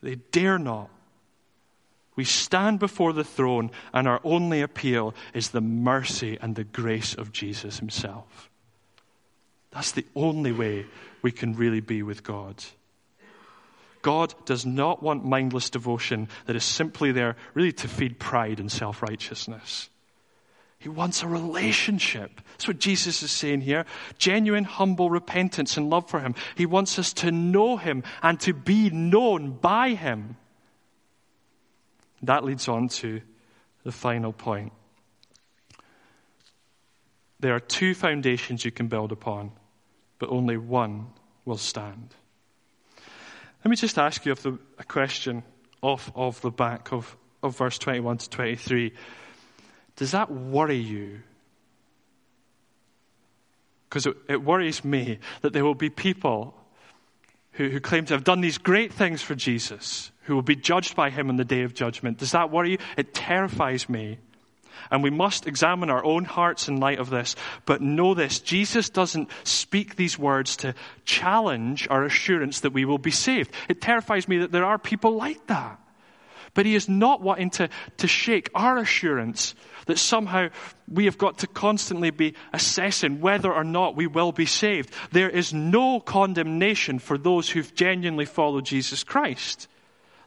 They 0.02 0.16
dare 0.16 0.59
not. 0.59 0.90
We 2.16 2.24
stand 2.24 2.81
before 2.81 3.12
the 3.12 3.22
throne, 3.22 3.70
and 3.92 4.09
our 4.09 4.20
only 4.24 4.62
appeal 4.62 5.14
is 5.33 5.50
the 5.50 5.61
mercy 5.61 6.38
and 6.42 6.57
the 6.57 6.64
grace 6.64 7.14
of 7.14 7.31
Jesus 7.31 7.78
himself. 7.78 8.50
That's 9.70 9.92
the 9.92 10.07
only 10.16 10.50
way 10.50 10.87
we 11.22 11.31
can 11.31 11.54
really 11.54 11.81
be 11.81 12.02
with 12.02 12.24
God. 12.24 12.64
God 14.02 14.34
does 14.44 14.64
not 14.64 15.02
want 15.02 15.24
mindless 15.24 15.70
devotion 15.70 16.28
that 16.46 16.56
is 16.56 16.64
simply 16.64 17.12
there 17.12 17.37
really 17.54 17.72
to 17.72 17.88
feed 17.88 18.18
pride 18.18 18.61
and 18.61 18.70
self 18.70 19.02
righteousness. 19.02 19.90
He 20.78 20.88
wants 20.88 21.22
a 21.22 21.26
relationship. 21.26 22.40
That's 22.52 22.68
what 22.68 22.78
Jesus 22.78 23.22
is 23.22 23.32
saying 23.32 23.62
here. 23.62 23.84
Genuine, 24.18 24.62
humble 24.62 25.11
repentance 25.11 25.76
and 25.76 25.90
love 25.90 26.08
for 26.08 26.20
Him. 26.20 26.37
He 26.54 26.66
wants 26.66 26.98
us 27.00 27.12
to 27.14 27.32
know 27.32 27.76
Him 27.76 28.04
and 28.22 28.38
to 28.40 28.52
be 28.52 28.88
known 28.90 29.52
by 29.52 29.90
Him. 29.90 30.37
That 32.22 32.44
leads 32.44 32.68
on 32.68 32.88
to 32.88 33.20
the 33.82 33.92
final 33.92 34.32
point. 34.32 34.72
There 37.40 37.54
are 37.54 37.61
two 37.61 37.94
foundations 37.94 38.64
you 38.64 38.70
can 38.70 38.88
build 38.88 39.12
upon, 39.12 39.52
but 40.18 40.30
only 40.30 40.56
one 40.56 41.08
will 41.44 41.56
stand. 41.56 42.14
Let 43.64 43.71
me 43.71 43.77
just 43.77 43.99
ask 43.99 44.25
you 44.25 44.35
the, 44.35 44.59
a 44.79 44.85
question 44.85 45.42
off 45.83 46.11
of 46.14 46.40
the 46.40 46.51
back 46.51 46.92
of, 46.92 47.16
of 47.42 47.57
verse 47.57 47.79
21 47.79 48.18
to 48.18 48.31
23. 48.31 48.92
Does 49.97 50.12
that 50.12 50.31
worry 50.31 50.77
you? 50.77 51.21
Because 53.88 54.07
it, 54.07 54.16
it, 54.29 54.44
worries 54.44 54.85
me 54.85 55.18
that 55.40 55.53
there 55.53 55.64
will 55.64 55.75
be 55.75 55.90
people 55.90 56.55
who, 57.53 57.68
who 57.68 57.81
claim 57.81 58.05
to 58.07 58.14
have 58.14 58.25
done 58.25 58.40
these 58.40 58.59
great 58.59 58.92
things 58.92 59.23
for 59.23 59.35
Jesus 59.35 60.12
who 60.23 60.35
will 60.35 60.42
be 60.42 60.57
judged 60.57 60.94
by 60.94 61.11
him 61.11 61.31
on 61.31 61.37
the 61.37 61.44
day 61.44 61.62
of 61.62 61.75
judgment. 61.75 62.18
Does 62.18 62.33
that 62.33 62.51
worry 62.51 62.73
you? 62.73 62.79
It 62.97 63.14
terrifies 63.14 63.88
me. 63.88 64.18
And 64.90 65.02
we 65.02 65.11
must 65.11 65.46
examine 65.46 65.90
our 65.90 66.04
own 66.04 66.24
hearts 66.24 66.68
in 66.68 66.78
light 66.81 66.98
of 66.98 67.11
this. 67.11 67.37
But 67.66 67.83
know 67.83 68.14
this 68.14 68.40
Jesus 68.40 68.90
doesn't 68.90 69.31
speak 69.44 69.96
these 69.96 70.18
words 70.18 70.57
to 70.59 70.74
challenge 71.04 71.87
our 71.90 72.04
assurance 72.04 72.61
that 72.61 72.72
we 72.72 72.85
will 72.85 72.98
be 72.98 73.11
saved. 73.11 73.52
It 73.68 73.81
terrifies 73.81 74.28
me 74.28 74.38
that 74.38 74.52
there 74.52 74.64
are 74.64 74.78
people 74.78 75.16
like 75.16 75.46
that. 75.46 75.78
But 76.54 76.66
he 76.66 76.74
is 76.74 76.88
not 76.88 77.20
wanting 77.20 77.50
to, 77.50 77.68
to 77.98 78.07
shake 78.07 78.50
our 78.54 78.78
assurance 78.78 79.54
that 79.87 79.98
somehow 79.98 80.48
we 80.88 81.04
have 81.04 81.18
got 81.18 81.38
to 81.38 81.46
constantly 81.46 82.11
be 82.11 82.35
assessing 82.52 83.20
whether 83.20 83.52
or 83.52 83.64
not 83.64 83.96
we 83.96 84.07
will 84.07 84.33
be 84.33 84.46
saved. 84.46 84.92
There 85.12 85.31
is 85.31 85.52
no 85.52 86.00
condemnation 86.00 86.98
for 86.98 87.16
those 87.16 87.48
who've 87.48 87.74
genuinely 87.74 88.24
followed 88.24 88.64
Jesus 88.64 89.04
Christ. 89.04 89.68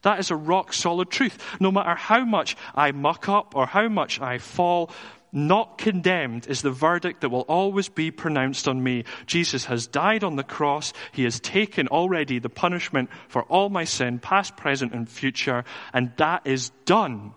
That 0.01 0.19
is 0.19 0.31
a 0.31 0.35
rock 0.35 0.73
solid 0.73 1.09
truth. 1.09 1.37
No 1.59 1.71
matter 1.71 1.95
how 1.95 2.25
much 2.25 2.57
I 2.73 2.91
muck 2.91 3.29
up 3.29 3.55
or 3.55 3.65
how 3.65 3.87
much 3.87 4.19
I 4.19 4.39
fall, 4.39 4.91
not 5.31 5.77
condemned 5.77 6.47
is 6.47 6.61
the 6.61 6.71
verdict 6.71 7.21
that 7.21 7.29
will 7.29 7.41
always 7.41 7.87
be 7.87 8.11
pronounced 8.11 8.67
on 8.67 8.83
me. 8.83 9.05
Jesus 9.25 9.65
has 9.65 9.87
died 9.87 10.23
on 10.23 10.35
the 10.35 10.43
cross. 10.43 10.91
He 11.11 11.23
has 11.23 11.39
taken 11.39 11.87
already 11.87 12.39
the 12.39 12.49
punishment 12.49 13.09
for 13.29 13.43
all 13.43 13.69
my 13.69 13.85
sin, 13.85 14.19
past, 14.19 14.57
present, 14.57 14.93
and 14.93 15.09
future, 15.09 15.63
and 15.93 16.11
that 16.17 16.45
is 16.45 16.71
done. 16.85 17.33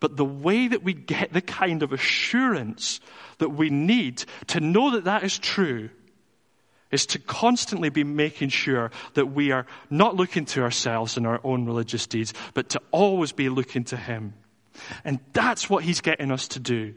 But 0.00 0.16
the 0.16 0.24
way 0.24 0.68
that 0.68 0.82
we 0.82 0.92
get 0.94 1.32
the 1.32 1.40
kind 1.40 1.82
of 1.82 1.92
assurance 1.92 3.00
that 3.38 3.50
we 3.50 3.70
need 3.70 4.24
to 4.48 4.60
know 4.60 4.90
that 4.90 5.04
that 5.04 5.22
is 5.22 5.38
true 5.38 5.90
is 6.92 7.06
to 7.06 7.18
constantly 7.18 7.88
be 7.88 8.04
making 8.04 8.50
sure 8.50 8.92
that 9.14 9.26
we 9.26 9.50
are 9.50 9.66
not 9.90 10.14
looking 10.14 10.44
to 10.44 10.62
ourselves 10.62 11.16
and 11.16 11.26
our 11.26 11.40
own 11.42 11.64
religious 11.64 12.06
deeds, 12.06 12.32
but 12.54 12.68
to 12.68 12.80
always 12.92 13.32
be 13.32 13.48
looking 13.48 13.82
to 13.84 13.96
Him. 13.96 14.34
And 15.04 15.18
that's 15.32 15.68
what 15.68 15.82
He's 15.82 16.00
getting 16.00 16.30
us 16.30 16.48
to 16.48 16.60
do. 16.60 16.94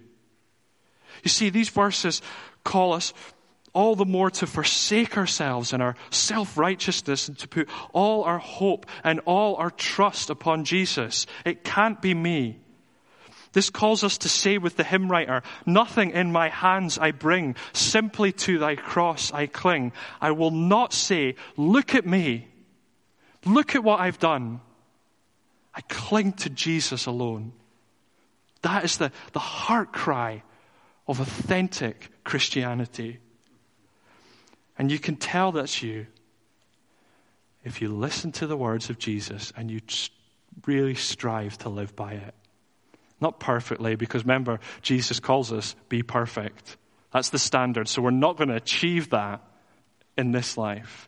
You 1.23 1.29
see, 1.29 1.49
these 1.49 1.69
verses 1.69 2.21
call 2.63 2.93
us 2.93 3.13
all 3.73 3.95
the 3.95 4.05
more 4.05 4.29
to 4.31 4.47
forsake 4.47 5.17
ourselves 5.17 5.73
and 5.73 5.81
our 5.81 5.95
self 6.09 6.57
righteousness 6.57 7.27
and 7.27 7.37
to 7.39 7.47
put 7.47 7.69
all 7.93 8.23
our 8.23 8.37
hope 8.37 8.85
and 9.03 9.19
all 9.25 9.55
our 9.55 9.71
trust 9.71 10.29
upon 10.29 10.65
Jesus. 10.65 11.25
It 11.45 11.63
can't 11.63 12.01
be 12.01 12.13
me. 12.13 12.59
This 13.55 13.69
calls 13.69 14.03
us 14.03 14.17
to 14.17 14.29
say 14.29 14.57
with 14.57 14.75
the 14.75 14.83
hymn 14.83 15.09
writer, 15.09 15.41
Nothing 15.65 16.11
in 16.11 16.29
my 16.29 16.49
hands 16.49 16.97
I 16.97 17.11
bring, 17.11 17.55
simply 17.71 18.33
to 18.33 18.59
thy 18.59 18.75
cross 18.75 19.31
I 19.31 19.47
cling. 19.47 19.93
I 20.19 20.31
will 20.31 20.51
not 20.51 20.91
say, 20.91 21.35
Look 21.55 21.95
at 21.95 22.05
me, 22.05 22.49
look 23.45 23.73
at 23.73 23.81
what 23.81 24.01
I've 24.01 24.19
done. 24.19 24.59
I 25.73 25.79
cling 25.87 26.33
to 26.33 26.49
Jesus 26.49 27.05
alone. 27.05 27.53
That 28.61 28.83
is 28.83 28.97
the, 28.97 29.13
the 29.31 29.39
heart 29.39 29.93
cry 29.93 30.43
of 31.07 31.21
authentic 31.21 32.11
Christianity. 32.25 33.19
And 34.77 34.91
you 34.91 34.99
can 34.99 35.15
tell 35.15 35.53
that's 35.53 35.81
you 35.81 36.07
if 37.63 37.81
you 37.81 37.87
listen 37.87 38.33
to 38.33 38.47
the 38.47 38.57
words 38.57 38.89
of 38.89 38.99
Jesus 38.99 39.53
and 39.55 39.71
you 39.71 39.79
really 40.65 40.95
strive 40.95 41.57
to 41.59 41.69
live 41.69 41.95
by 41.95 42.15
it. 42.15 42.35
Not 43.21 43.39
perfectly, 43.39 43.95
because 43.95 44.23
remember, 44.23 44.59
Jesus 44.81 45.19
calls 45.19 45.51
us, 45.51 45.75
be 45.89 46.03
perfect. 46.03 46.77
That's 47.13 47.29
the 47.29 47.39
standard. 47.39 47.87
So 47.87 48.01
we're 48.01 48.11
not 48.11 48.37
going 48.37 48.49
to 48.49 48.55
achieve 48.55 49.11
that 49.11 49.41
in 50.17 50.31
this 50.31 50.57
life. 50.57 51.07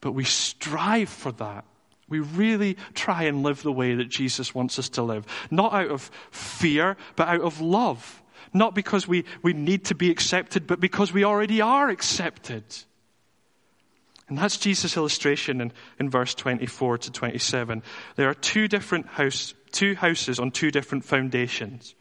But 0.00 0.12
we 0.12 0.24
strive 0.24 1.08
for 1.08 1.32
that. 1.32 1.64
We 2.08 2.20
really 2.20 2.76
try 2.94 3.24
and 3.24 3.42
live 3.42 3.62
the 3.62 3.72
way 3.72 3.94
that 3.94 4.08
Jesus 4.08 4.54
wants 4.54 4.78
us 4.78 4.88
to 4.90 5.02
live. 5.02 5.26
Not 5.50 5.72
out 5.72 5.90
of 5.90 6.10
fear, 6.30 6.96
but 7.16 7.28
out 7.28 7.42
of 7.42 7.60
love. 7.60 8.22
Not 8.54 8.74
because 8.74 9.06
we, 9.06 9.24
we 9.42 9.52
need 9.52 9.86
to 9.86 9.94
be 9.94 10.10
accepted, 10.10 10.66
but 10.66 10.80
because 10.80 11.12
we 11.12 11.24
already 11.24 11.60
are 11.60 11.88
accepted. 11.88 12.64
And 14.28 14.36
that's 14.36 14.58
Jesus' 14.58 14.96
illustration 14.96 15.60
in, 15.60 15.72
in 15.98 16.10
verse 16.10 16.34
24 16.34 16.98
to 16.98 17.10
27. 17.10 17.82
There 18.16 18.28
are 18.28 18.34
two 18.34 18.68
different 18.68 19.06
house, 19.06 19.54
two 19.72 19.94
houses 19.94 20.38
on 20.38 20.50
two 20.50 20.70
different 20.70 21.04
foundations. 21.04 21.94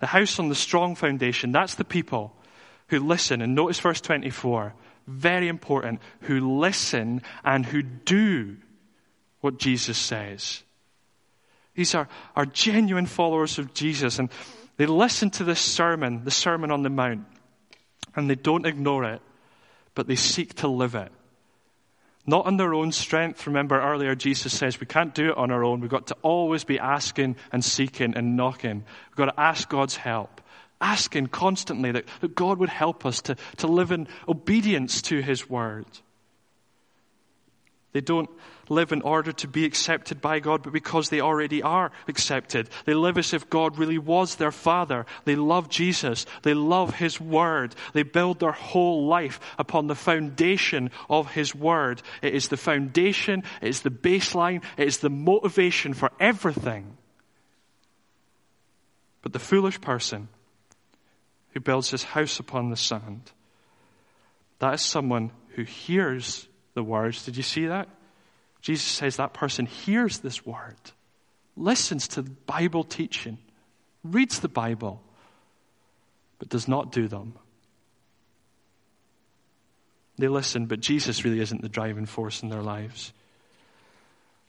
The 0.00 0.06
house 0.06 0.38
on 0.38 0.48
the 0.48 0.54
strong 0.54 0.94
foundation, 0.94 1.52
that's 1.52 1.76
the 1.76 1.84
people 1.84 2.36
who 2.88 2.98
listen. 3.00 3.42
And 3.42 3.54
notice 3.54 3.78
verse 3.78 4.00
24, 4.00 4.74
very 5.06 5.48
important, 5.48 6.00
who 6.22 6.58
listen 6.58 7.22
and 7.44 7.64
who 7.64 7.82
do 7.82 8.56
what 9.40 9.58
Jesus 9.58 9.96
says. 9.96 10.64
These 11.74 11.94
are, 11.94 12.08
are 12.34 12.46
genuine 12.46 13.06
followers 13.06 13.58
of 13.58 13.74
Jesus, 13.74 14.18
and 14.18 14.30
they 14.78 14.86
listen 14.86 15.30
to 15.32 15.44
this 15.44 15.60
sermon, 15.60 16.24
the 16.24 16.30
Sermon 16.30 16.70
on 16.70 16.82
the 16.82 16.90
Mount, 16.90 17.26
and 18.16 18.28
they 18.28 18.34
don't 18.34 18.66
ignore 18.66 19.04
it, 19.04 19.20
but 19.94 20.06
they 20.06 20.16
seek 20.16 20.54
to 20.54 20.68
live 20.68 20.94
it. 20.94 21.12
Not 22.26 22.46
on 22.46 22.56
their 22.56 22.74
own 22.74 22.90
strength. 22.90 23.46
Remember 23.46 23.80
earlier, 23.80 24.14
Jesus 24.14 24.52
says 24.56 24.80
we 24.80 24.86
can't 24.86 25.14
do 25.14 25.30
it 25.30 25.36
on 25.36 25.50
our 25.50 25.62
own. 25.64 25.80
We've 25.80 25.90
got 25.90 26.08
to 26.08 26.16
always 26.22 26.64
be 26.64 26.78
asking 26.78 27.36
and 27.52 27.64
seeking 27.64 28.16
and 28.16 28.36
knocking. 28.36 28.84
We've 29.10 29.16
got 29.16 29.26
to 29.26 29.40
ask 29.40 29.68
God's 29.68 29.96
help. 29.96 30.40
Asking 30.80 31.28
constantly 31.28 31.92
that, 31.92 32.04
that 32.20 32.34
God 32.34 32.58
would 32.58 32.68
help 32.68 33.06
us 33.06 33.22
to, 33.22 33.36
to 33.58 33.66
live 33.66 33.92
in 33.92 34.08
obedience 34.28 35.00
to 35.02 35.22
His 35.22 35.48
word. 35.48 35.86
They 37.96 38.02
don't 38.02 38.28
live 38.68 38.92
in 38.92 39.00
order 39.00 39.32
to 39.32 39.48
be 39.48 39.64
accepted 39.64 40.20
by 40.20 40.38
God, 40.38 40.62
but 40.62 40.74
because 40.74 41.08
they 41.08 41.22
already 41.22 41.62
are 41.62 41.92
accepted. 42.08 42.68
They 42.84 42.92
live 42.92 43.16
as 43.16 43.32
if 43.32 43.48
God 43.48 43.78
really 43.78 43.96
was 43.96 44.34
their 44.34 44.52
Father. 44.52 45.06
They 45.24 45.34
love 45.34 45.70
Jesus. 45.70 46.26
They 46.42 46.52
love 46.52 46.94
His 46.96 47.18
Word. 47.18 47.74
They 47.94 48.02
build 48.02 48.38
their 48.38 48.52
whole 48.52 49.06
life 49.06 49.40
upon 49.58 49.86
the 49.86 49.94
foundation 49.94 50.90
of 51.08 51.32
His 51.32 51.54
Word. 51.54 52.02
It 52.20 52.34
is 52.34 52.48
the 52.48 52.58
foundation, 52.58 53.44
it 53.62 53.68
is 53.68 53.80
the 53.80 53.88
baseline, 53.88 54.62
it 54.76 54.86
is 54.86 54.98
the 54.98 55.08
motivation 55.08 55.94
for 55.94 56.12
everything. 56.20 56.98
But 59.22 59.32
the 59.32 59.38
foolish 59.38 59.80
person 59.80 60.28
who 61.54 61.60
builds 61.60 61.92
his 61.92 62.02
house 62.02 62.40
upon 62.40 62.68
the 62.68 62.76
sand, 62.76 63.32
that 64.58 64.74
is 64.74 64.82
someone 64.82 65.30
who 65.54 65.62
hears 65.62 66.46
the 66.76 66.84
words. 66.84 67.24
Did 67.24 67.36
you 67.36 67.42
see 67.42 67.66
that? 67.66 67.88
Jesus 68.60 68.86
says 68.86 69.16
that 69.16 69.32
person 69.32 69.66
hears 69.66 70.18
this 70.18 70.44
word, 70.46 70.76
listens 71.56 72.06
to 72.08 72.22
Bible 72.22 72.84
teaching, 72.84 73.38
reads 74.04 74.40
the 74.40 74.48
Bible, 74.48 75.02
but 76.38 76.50
does 76.50 76.68
not 76.68 76.92
do 76.92 77.08
them. 77.08 77.34
They 80.18 80.28
listen, 80.28 80.66
but 80.66 80.80
Jesus 80.80 81.24
really 81.24 81.40
isn't 81.40 81.62
the 81.62 81.68
driving 81.68 82.06
force 82.06 82.42
in 82.42 82.50
their 82.50 82.62
lives. 82.62 83.12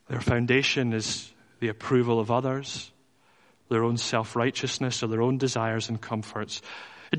Their 0.10 0.22
foundation 0.22 0.94
is 0.94 1.32
the 1.60 1.70
approval 1.70 2.20
of 2.20 2.30
others, 2.30 2.92
their 3.70 3.84
own 3.84 3.98
self 3.98 4.36
righteousness, 4.36 5.02
or 5.02 5.08
their 5.08 5.22
own 5.22 5.38
desires 5.38 5.90
and 5.90 6.00
comforts. 6.00 6.62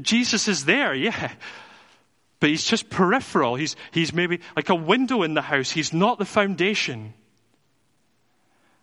Jesus 0.02 0.48
is 0.48 0.66
there, 0.66 0.94
yeah. 0.94 1.32
But 2.40 2.50
he's 2.50 2.64
just 2.64 2.88
peripheral. 2.88 3.56
He's, 3.56 3.74
he's 3.90 4.12
maybe 4.12 4.40
like 4.54 4.68
a 4.68 4.74
window 4.74 5.22
in 5.22 5.34
the 5.34 5.42
house. 5.42 5.70
He's 5.70 5.92
not 5.92 6.18
the 6.18 6.24
foundation. 6.24 7.14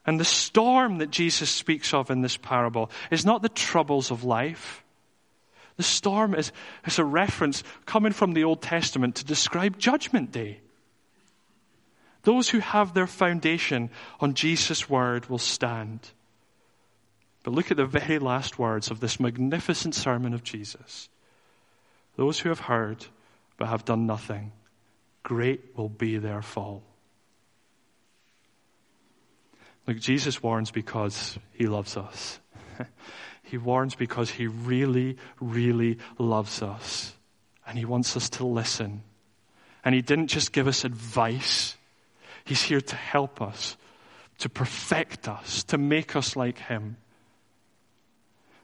And 0.06 0.20
the 0.20 0.26
storm 0.26 1.00
that 1.00 1.10
Jesus 1.10 1.50
speaks 1.50 1.94
of 1.94 2.12
in 2.12 2.22
this 2.22 2.38
parable 2.38 2.92
is 3.12 3.26
not 3.26 3.42
the 3.42 3.50
troubles 3.50 4.12
of 4.12 4.24
life. 4.24 4.84
The 5.78 5.84
storm 5.84 6.36
is, 6.36 6.52
is 6.86 7.00
a 7.00 7.06
reference 7.06 7.64
coming 7.86 8.14
from 8.14 8.34
the 8.34 8.44
Old 8.44 8.62
Testament 8.62 9.16
to 9.16 9.26
describe 9.26 9.78
Judgment 9.78 10.32
Day. 10.32 10.60
Those 12.24 12.50
who 12.50 12.60
have 12.60 12.94
their 12.94 13.08
foundation 13.08 13.90
on 14.20 14.34
Jesus' 14.34 14.90
word 14.90 15.28
will 15.28 15.38
stand. 15.38 16.12
But 17.44 17.54
look 17.54 17.72
at 17.72 17.78
the 17.78 17.86
very 17.86 18.20
last 18.20 18.58
words 18.58 18.90
of 18.90 19.00
this 19.00 19.20
magnificent 19.20 19.94
sermon 19.94 20.34
of 20.34 20.44
Jesus. 20.44 21.10
Those 22.16 22.40
who 22.40 22.50
have 22.50 22.62
heard 22.62 23.06
but 23.58 23.68
have 23.68 23.86
done 23.86 24.06
nothing, 24.06 24.52
great 25.24 25.76
will 25.76 25.90
be 25.90 26.18
their 26.18 26.42
fall. 26.42 26.84
Look, 29.88 30.00
Jesus 30.00 30.42
warns 30.42 30.72
because 30.72 31.38
he 31.54 31.68
loves 31.68 31.96
us. 31.96 32.40
he 33.44 33.58
warns 33.58 33.96
because 33.96 34.30
he 34.30 34.48
really, 34.48 35.18
really 35.40 36.00
loves 36.18 36.62
us. 36.62 37.14
And 37.68 37.78
he 37.78 37.86
wants 37.86 38.18
us 38.18 38.30
to 38.32 38.46
listen. 38.46 39.04
And 39.84 39.94
he 39.94 40.02
didn't 40.02 40.28
just 40.28 40.52
give 40.52 40.68
us 40.68 40.84
advice, 40.84 41.78
he's 42.44 42.64
here 42.64 42.82
to 42.82 42.96
help 42.96 43.42
us, 43.42 43.78
to 44.40 44.50
perfect 44.50 45.28
us, 45.28 45.64
to 45.66 45.78
make 45.78 46.16
us 46.16 46.36
like 46.36 46.58
him. 46.58 46.98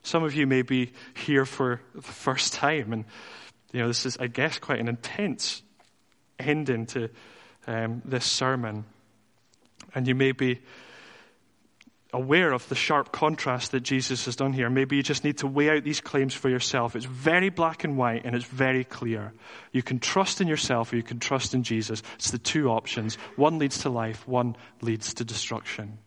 Some 0.03 0.23
of 0.23 0.33
you 0.33 0.47
may 0.47 0.63
be 0.63 0.93
here 1.13 1.45
for 1.45 1.79
the 1.93 2.01
first 2.01 2.53
time, 2.53 2.91
and 2.91 3.05
you 3.71 3.79
know, 3.79 3.87
this 3.87 4.05
is, 4.05 4.17
I 4.17 4.27
guess, 4.27 4.59
quite 4.59 4.79
an 4.79 4.87
intense 4.87 5.61
ending 6.39 6.85
to 6.87 7.09
um, 7.67 8.01
this 8.05 8.25
sermon. 8.25 8.85
And 9.95 10.07
you 10.07 10.15
may 10.15 10.31
be 10.31 10.61
aware 12.13 12.51
of 12.51 12.67
the 12.67 12.75
sharp 12.75 13.11
contrast 13.11 13.71
that 13.71 13.81
Jesus 13.81 14.25
has 14.25 14.35
done 14.35 14.51
here. 14.51 14.69
Maybe 14.69 14.97
you 14.97 15.03
just 15.03 15.23
need 15.23 15.37
to 15.39 15.47
weigh 15.47 15.69
out 15.69 15.83
these 15.83 16.01
claims 16.01 16.33
for 16.33 16.49
yourself. 16.49 16.95
It's 16.95 17.05
very 17.05 17.49
black 17.49 17.83
and 17.83 17.97
white 17.97 18.25
and 18.25 18.35
it's 18.35 18.45
very 18.45 18.83
clear. 18.83 19.33
You 19.71 19.81
can 19.81 19.99
trust 19.99 20.41
in 20.41 20.47
yourself 20.47 20.91
or 20.91 20.97
you 20.97 21.03
can 21.03 21.19
trust 21.19 21.53
in 21.53 21.63
Jesus. 21.63 22.03
It's 22.15 22.31
the 22.31 22.37
two 22.37 22.69
options. 22.69 23.15
One 23.37 23.59
leads 23.59 23.79
to 23.79 23.89
life, 23.89 24.27
one 24.27 24.57
leads 24.81 25.13
to 25.15 25.23
destruction. 25.23 25.99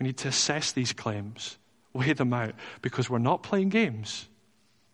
We 0.00 0.06
need 0.06 0.16
to 0.18 0.28
assess 0.28 0.72
these 0.72 0.92
claims, 0.92 1.56
weigh 1.92 2.12
them 2.14 2.32
out, 2.32 2.54
because 2.80 3.08
we're 3.08 3.18
not 3.18 3.44
playing 3.44 3.68
games. 3.68 4.26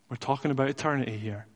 We're 0.08 0.16
talking 0.16 0.50
about 0.50 0.68
eternity 0.68 1.16
here. 1.18 1.46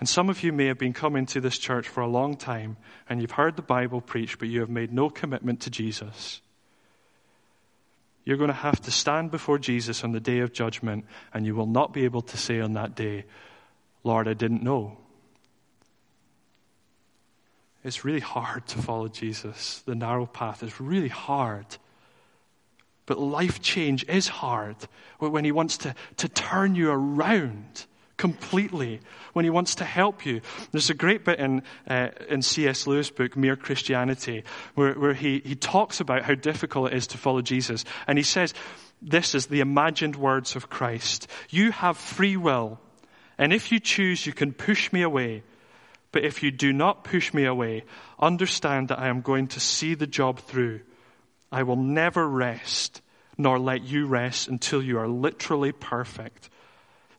And 0.00 0.08
some 0.08 0.30
of 0.30 0.42
you 0.42 0.52
may 0.52 0.66
have 0.66 0.78
been 0.78 0.94
coming 0.94 1.26
to 1.26 1.40
this 1.40 1.58
church 1.58 1.86
for 1.86 2.00
a 2.00 2.08
long 2.08 2.36
time 2.36 2.78
and 3.08 3.20
you've 3.20 3.32
heard 3.32 3.56
the 3.56 3.62
Bible 3.62 4.00
preached, 4.00 4.38
but 4.38 4.48
you 4.48 4.60
have 4.60 4.70
made 4.70 4.92
no 4.92 5.10
commitment 5.10 5.60
to 5.60 5.70
Jesus. 5.70 6.40
You're 8.24 8.38
going 8.38 8.48
to 8.48 8.54
have 8.54 8.80
to 8.82 8.90
stand 8.90 9.30
before 9.30 9.58
Jesus 9.58 10.04
on 10.04 10.12
the 10.12 10.20
day 10.20 10.40
of 10.40 10.52
judgment, 10.52 11.06
and 11.32 11.46
you 11.46 11.54
will 11.54 11.66
not 11.66 11.92
be 11.92 12.04
able 12.04 12.22
to 12.22 12.36
say 12.36 12.60
on 12.60 12.74
that 12.74 12.94
day, 12.94 13.24
Lord, 14.04 14.28
I 14.28 14.34
didn't 14.34 14.62
know. 14.62 14.98
It's 17.82 18.04
really 18.04 18.20
hard 18.20 18.66
to 18.68 18.78
follow 18.78 19.08
Jesus. 19.08 19.82
The 19.86 19.94
narrow 19.94 20.26
path 20.26 20.62
is 20.62 20.80
really 20.80 21.08
hard. 21.08 21.66
But 23.10 23.18
life 23.18 23.60
change 23.60 24.04
is 24.08 24.28
hard 24.28 24.76
when 25.18 25.44
He 25.44 25.50
wants 25.50 25.78
to, 25.78 25.96
to 26.18 26.28
turn 26.28 26.76
you 26.76 26.92
around 26.92 27.86
completely, 28.16 29.00
when 29.32 29.44
He 29.44 29.50
wants 29.50 29.74
to 29.74 29.84
help 29.84 30.24
you. 30.24 30.42
There's 30.70 30.90
a 30.90 30.94
great 30.94 31.24
bit 31.24 31.40
in, 31.40 31.64
uh, 31.88 32.10
in 32.28 32.40
C.S. 32.40 32.86
Lewis' 32.86 33.10
book, 33.10 33.36
Mere 33.36 33.56
Christianity, 33.56 34.44
where, 34.76 34.92
where 34.92 35.12
he, 35.12 35.42
he 35.44 35.56
talks 35.56 35.98
about 35.98 36.22
how 36.22 36.36
difficult 36.36 36.92
it 36.92 36.96
is 36.98 37.08
to 37.08 37.18
follow 37.18 37.42
Jesus. 37.42 37.84
And 38.06 38.16
he 38.16 38.22
says, 38.22 38.54
This 39.02 39.34
is 39.34 39.46
the 39.46 39.58
imagined 39.58 40.14
words 40.14 40.54
of 40.54 40.70
Christ. 40.70 41.26
You 41.48 41.72
have 41.72 41.96
free 41.96 42.36
will, 42.36 42.78
and 43.38 43.52
if 43.52 43.72
you 43.72 43.80
choose, 43.80 44.24
you 44.24 44.32
can 44.32 44.52
push 44.52 44.92
me 44.92 45.02
away. 45.02 45.42
But 46.12 46.24
if 46.24 46.44
you 46.44 46.52
do 46.52 46.72
not 46.72 47.02
push 47.02 47.34
me 47.34 47.44
away, 47.44 47.82
understand 48.20 48.86
that 48.90 49.00
I 49.00 49.08
am 49.08 49.20
going 49.20 49.48
to 49.48 49.58
see 49.58 49.94
the 49.94 50.06
job 50.06 50.38
through 50.38 50.82
I 51.52 51.62
will 51.64 51.76
never 51.76 52.28
rest, 52.28 53.02
nor 53.36 53.58
let 53.58 53.82
you 53.82 54.06
rest 54.06 54.48
until 54.48 54.82
you 54.82 54.98
are 54.98 55.08
literally 55.08 55.72
perfect. 55.72 56.48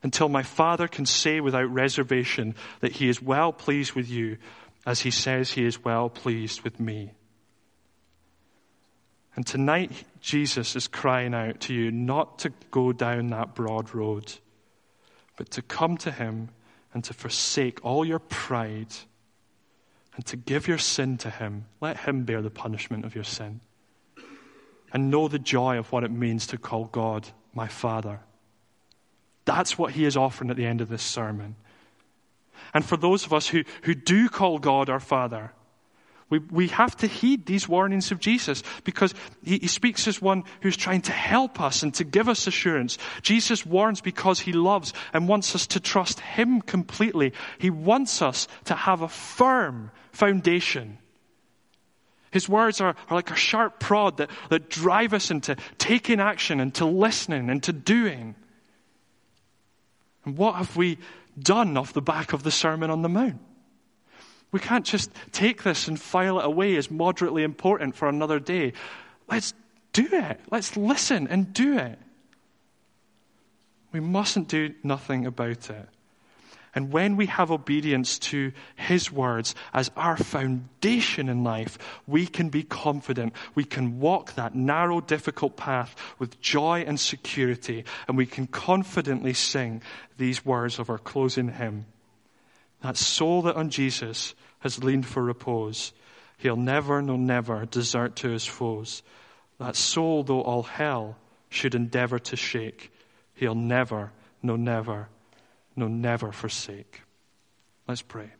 Until 0.02 0.28
my 0.28 0.42
Father 0.42 0.88
can 0.88 1.06
say 1.06 1.40
without 1.40 1.72
reservation 1.72 2.54
that 2.80 2.92
he 2.92 3.08
is 3.08 3.22
well 3.22 3.52
pleased 3.52 3.92
with 3.92 4.08
you, 4.08 4.38
as 4.86 5.00
he 5.00 5.10
says 5.10 5.52
he 5.52 5.64
is 5.64 5.84
well 5.84 6.08
pleased 6.08 6.62
with 6.62 6.80
me. 6.80 7.12
And 9.36 9.46
tonight, 9.46 9.92
Jesus 10.20 10.76
is 10.76 10.88
crying 10.88 11.34
out 11.34 11.60
to 11.62 11.74
you 11.74 11.90
not 11.90 12.40
to 12.40 12.52
go 12.70 12.92
down 12.92 13.28
that 13.28 13.54
broad 13.54 13.94
road, 13.94 14.32
but 15.36 15.50
to 15.52 15.62
come 15.62 15.96
to 15.98 16.10
him 16.10 16.50
and 16.92 17.02
to 17.04 17.14
forsake 17.14 17.82
all 17.84 18.04
your 18.04 18.18
pride 18.18 18.92
and 20.14 20.26
to 20.26 20.36
give 20.36 20.68
your 20.68 20.78
sin 20.78 21.16
to 21.18 21.30
him. 21.30 21.64
Let 21.80 21.98
him 22.00 22.24
bear 22.24 22.42
the 22.42 22.50
punishment 22.50 23.06
of 23.06 23.14
your 23.14 23.24
sin 23.24 23.60
and 24.92 25.10
know 25.10 25.28
the 25.28 25.38
joy 25.38 25.78
of 25.78 25.90
what 25.92 26.04
it 26.04 26.10
means 26.10 26.46
to 26.48 26.58
call 26.58 26.84
God 26.84 27.28
my 27.54 27.68
Father. 27.68 28.20
That's 29.44 29.76
what 29.76 29.92
he 29.92 30.04
is 30.04 30.16
offering 30.16 30.50
at 30.50 30.56
the 30.56 30.66
end 30.66 30.80
of 30.80 30.88
this 30.88 31.02
sermon. 31.02 31.56
And 32.74 32.84
for 32.84 32.96
those 32.96 33.26
of 33.26 33.32
us 33.32 33.48
who, 33.48 33.64
who 33.82 33.94
do 33.94 34.28
call 34.28 34.58
God 34.58 34.88
our 34.88 35.00
Father, 35.00 35.52
we, 36.32 36.38
we 36.38 36.68
have 36.68 36.96
to 36.98 37.06
heed 37.06 37.44
these 37.44 37.68
warnings 37.68 38.10
of 38.10 38.18
Jesus 38.18 38.62
because 38.84 39.14
he, 39.44 39.58
he 39.58 39.66
speaks 39.66 40.08
as 40.08 40.22
one 40.22 40.44
who's 40.62 40.78
trying 40.78 41.02
to 41.02 41.12
help 41.12 41.60
us 41.60 41.82
and 41.82 41.92
to 41.94 42.04
give 42.04 42.26
us 42.26 42.46
assurance. 42.46 42.96
Jesus 43.20 43.66
warns 43.66 44.00
because 44.00 44.40
he 44.40 44.52
loves 44.52 44.94
and 45.12 45.28
wants 45.28 45.54
us 45.54 45.66
to 45.68 45.80
trust 45.80 46.20
him 46.20 46.62
completely. 46.62 47.34
He 47.58 47.68
wants 47.68 48.22
us 48.22 48.48
to 48.64 48.74
have 48.74 49.02
a 49.02 49.08
firm 49.08 49.90
foundation. 50.12 50.96
His 52.32 52.48
words 52.48 52.80
are, 52.80 52.96
are 53.08 53.14
like 53.14 53.30
a 53.30 53.36
sharp 53.36 53.78
prod 53.78 54.16
that, 54.16 54.30
that 54.48 54.68
drive 54.68 55.12
us 55.12 55.30
into 55.30 55.54
taking 55.78 56.18
action, 56.18 56.58
into 56.58 56.86
listening, 56.86 57.48
into 57.48 57.72
doing. 57.72 58.34
And 60.24 60.36
what 60.36 60.56
have 60.56 60.76
we 60.76 60.98
done 61.38 61.76
off 61.76 61.92
the 61.92 62.02
back 62.02 62.32
of 62.32 62.42
the 62.42 62.50
Sermon 62.50 62.90
on 62.90 63.02
the 63.02 63.08
Mount? 63.08 63.40
We 64.50 64.60
can't 64.60 64.84
just 64.84 65.10
take 65.32 65.62
this 65.62 65.88
and 65.88 66.00
file 66.00 66.40
it 66.40 66.46
away 66.46 66.76
as 66.76 66.90
moderately 66.90 67.42
important 67.42 67.94
for 67.94 68.08
another 68.08 68.38
day. 68.38 68.72
Let's 69.28 69.54
do 69.92 70.08
it. 70.10 70.40
Let's 70.50 70.76
listen 70.76 71.28
and 71.28 71.52
do 71.52 71.78
it. 71.78 71.98
We 73.92 74.00
mustn't 74.00 74.48
do 74.48 74.74
nothing 74.82 75.26
about 75.26 75.68
it. 75.70 75.88
And 76.74 76.90
when 76.90 77.16
we 77.16 77.26
have 77.26 77.50
obedience 77.50 78.18
to 78.20 78.52
His 78.76 79.12
words 79.12 79.54
as 79.74 79.90
our 79.94 80.16
foundation 80.16 81.28
in 81.28 81.44
life, 81.44 81.76
we 82.06 82.26
can 82.26 82.48
be 82.48 82.62
confident. 82.62 83.34
We 83.54 83.64
can 83.64 84.00
walk 84.00 84.34
that 84.34 84.54
narrow, 84.54 85.00
difficult 85.00 85.56
path 85.56 85.94
with 86.18 86.40
joy 86.40 86.84
and 86.86 86.98
security, 86.98 87.84
and 88.08 88.16
we 88.16 88.24
can 88.24 88.46
confidently 88.46 89.34
sing 89.34 89.82
these 90.16 90.46
words 90.46 90.78
of 90.78 90.88
our 90.88 90.98
closing 90.98 91.48
hymn. 91.48 91.84
That 92.80 92.96
soul 92.96 93.42
that 93.42 93.56
on 93.56 93.68
Jesus 93.70 94.34
has 94.60 94.82
leaned 94.82 95.06
for 95.06 95.22
repose, 95.22 95.92
he'll 96.38 96.56
never, 96.56 97.02
no, 97.02 97.16
never 97.16 97.66
desert 97.66 98.16
to 98.16 98.30
his 98.30 98.46
foes. 98.46 99.02
That 99.58 99.76
soul, 99.76 100.24
though 100.24 100.40
all 100.40 100.62
hell 100.62 101.16
should 101.50 101.74
endeavor 101.74 102.18
to 102.18 102.36
shake, 102.36 102.90
he'll 103.34 103.54
never, 103.54 104.10
no, 104.42 104.56
never, 104.56 105.08
no, 105.76 105.88
never 105.88 106.32
forsake. 106.32 107.02
Let's 107.88 108.02
pray. 108.02 108.30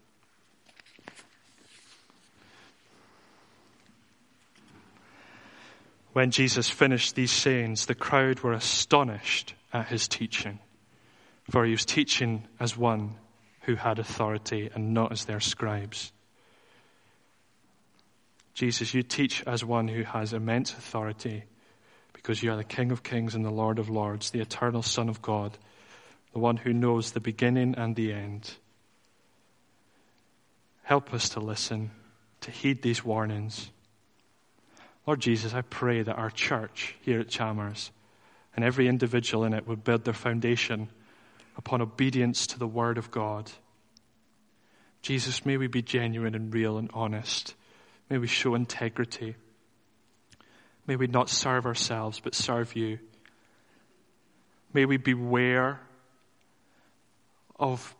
When 6.13 6.31
Jesus 6.31 6.69
finished 6.69 7.15
these 7.15 7.31
sayings, 7.31 7.87
the 7.87 7.95
crowd 7.95 8.41
were 8.41 8.53
astonished 8.53 9.55
at 9.73 9.89
his 9.89 10.07
teaching, 10.09 10.59
for 11.51 11.65
he 11.65 11.71
was 11.71 11.87
teaching 11.87 12.47
as 12.61 12.77
one 12.77 13.15
who 13.63 13.77
had 13.77 13.99
authority 13.99 14.69
and 14.75 14.93
not 14.93 15.13
as 15.13 15.25
their 15.25 15.41
scribes. 15.41 16.13
Jesus, 18.55 18.93
you 18.93 19.03
teach 19.03 19.43
as 19.47 19.65
one 19.65 19.89
who 19.89 20.03
has 20.03 20.35
immense 20.35 20.73
authority 20.73 21.45
because 22.13 22.43
you 22.43 22.53
are 22.53 22.57
the 22.57 22.65
King 22.65 22.93
of 22.93 23.03
kings 23.03 23.35
and 23.35 23.45
the 23.45 23.51
Lord 23.51 23.79
of 23.79 23.89
lords, 23.89 24.31
the 24.31 24.41
eternal 24.41 24.83
Son 24.83 25.09
of 25.09 25.23
God, 25.23 25.57
the 26.33 26.39
one 26.39 26.57
who 26.57 26.73
knows 26.73 27.13
the 27.13 27.21
beginning 27.21 27.75
and 27.77 27.95
the 27.95 28.13
end. 28.13 28.55
Help 30.83 31.13
us 31.15 31.29
to 31.31 31.41
listen, 31.41 31.91
to 32.41 32.51
heed 32.51 32.83
these 32.83 33.05
warnings. 33.05 33.71
Lord 35.07 35.21
Jesus, 35.21 35.55
I 35.55 35.63
pray 35.63 36.03
that 36.03 36.17
our 36.17 36.31
church 36.31 36.97
here 37.03 37.21
at 37.21 37.29
Chalmers 37.29 37.91
and 38.55 38.65
every 38.65 38.89
individual 38.89 39.45
in 39.45 39.53
it 39.53 39.67
would 39.67 39.85
build 39.85 40.05
their 40.05 40.15
foundation 40.15 40.89
upon 41.57 41.83
obedience 41.83 42.47
to 42.49 42.59
the 42.59 42.67
Word 42.67 42.99
of 42.99 43.11
God. 43.11 43.51
Jesus, 45.03 45.45
may 45.45 45.57
we 45.57 45.67
be 45.67 45.83
genuine 45.83 46.35
and 46.35 46.53
real 46.53 46.79
and 46.79 46.91
honest. 46.95 47.55
May 48.09 48.19
we 48.19 48.27
show 48.27 48.55
integrity. 48.55 49.37
May 50.87 50.97
we 50.97 51.07
not 51.07 51.29
serve 51.29 51.67
ourselves, 51.67 52.21
but 52.21 52.35
serve 52.35 52.77
you. 52.77 52.99
May 54.73 54.85
we 54.85 54.97
beware 54.97 55.81
of 57.59 57.95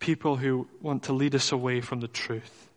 people 0.00 0.36
who 0.36 0.66
want 0.80 1.04
to 1.04 1.12
lead 1.12 1.34
us 1.34 1.52
away 1.52 1.80
from 1.80 2.00
the 2.00 2.08
truth. 2.08 2.68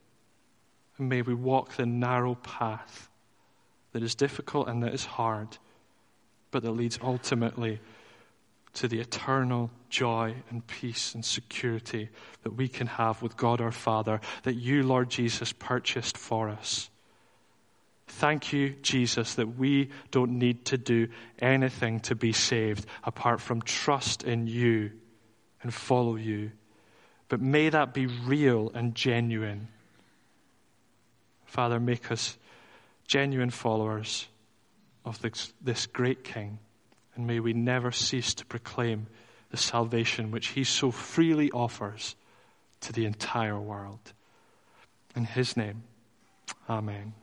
And 0.97 1.09
may 1.09 1.21
we 1.21 1.33
walk 1.33 1.75
the 1.75 1.85
narrow 1.85 2.35
path 2.35 3.09
that 3.93 4.03
is 4.03 4.15
difficult 4.15 4.67
and 4.67 4.83
that 4.83 4.93
is 4.93 5.05
hard, 5.05 5.57
but 6.51 6.63
that 6.63 6.71
leads 6.71 6.99
ultimately 7.01 7.79
to 8.73 8.87
the 8.87 8.99
eternal 8.99 9.69
joy 9.89 10.35
and 10.49 10.65
peace 10.65 11.13
and 11.13 11.23
security 11.23 12.09
that 12.41 12.55
we 12.55 12.67
can 12.67 12.87
have 12.87 13.21
with 13.21 13.37
God 13.37 13.61
our 13.61 13.71
Father, 13.71 14.19
that 14.43 14.55
you, 14.55 14.83
Lord 14.83 15.09
Jesus, 15.09 15.53
purchased 15.53 16.17
for 16.17 16.49
us. 16.49 16.89
Thank 18.07 18.51
you, 18.51 18.75
Jesus, 18.81 19.35
that 19.35 19.57
we 19.57 19.89
don't 20.11 20.37
need 20.39 20.65
to 20.65 20.77
do 20.77 21.07
anything 21.39 21.99
to 22.01 22.15
be 22.15 22.33
saved 22.33 22.85
apart 23.03 23.41
from 23.41 23.61
trust 23.61 24.23
in 24.23 24.47
you 24.47 24.91
and 25.63 25.73
follow 25.73 26.15
you. 26.15 26.51
But 27.29 27.41
may 27.41 27.69
that 27.69 27.93
be 27.93 28.05
real 28.05 28.71
and 28.75 28.93
genuine. 28.93 29.69
Father, 31.45 31.79
make 31.79 32.11
us 32.11 32.37
genuine 33.07 33.49
followers 33.49 34.27
of 35.05 35.21
this, 35.21 35.53
this 35.61 35.87
great 35.87 36.23
King. 36.23 36.59
And 37.15 37.25
may 37.25 37.39
we 37.39 37.53
never 37.53 37.91
cease 37.91 38.33
to 38.35 38.45
proclaim 38.45 39.07
the 39.49 39.57
salvation 39.57 40.31
which 40.31 40.47
he 40.49 40.63
so 40.63 40.91
freely 40.91 41.51
offers 41.51 42.15
to 42.81 42.91
the 42.91 43.05
entire 43.05 43.59
world. 43.59 44.13
In 45.15 45.25
his 45.25 45.55
name, 45.55 45.83
amen. 46.69 47.13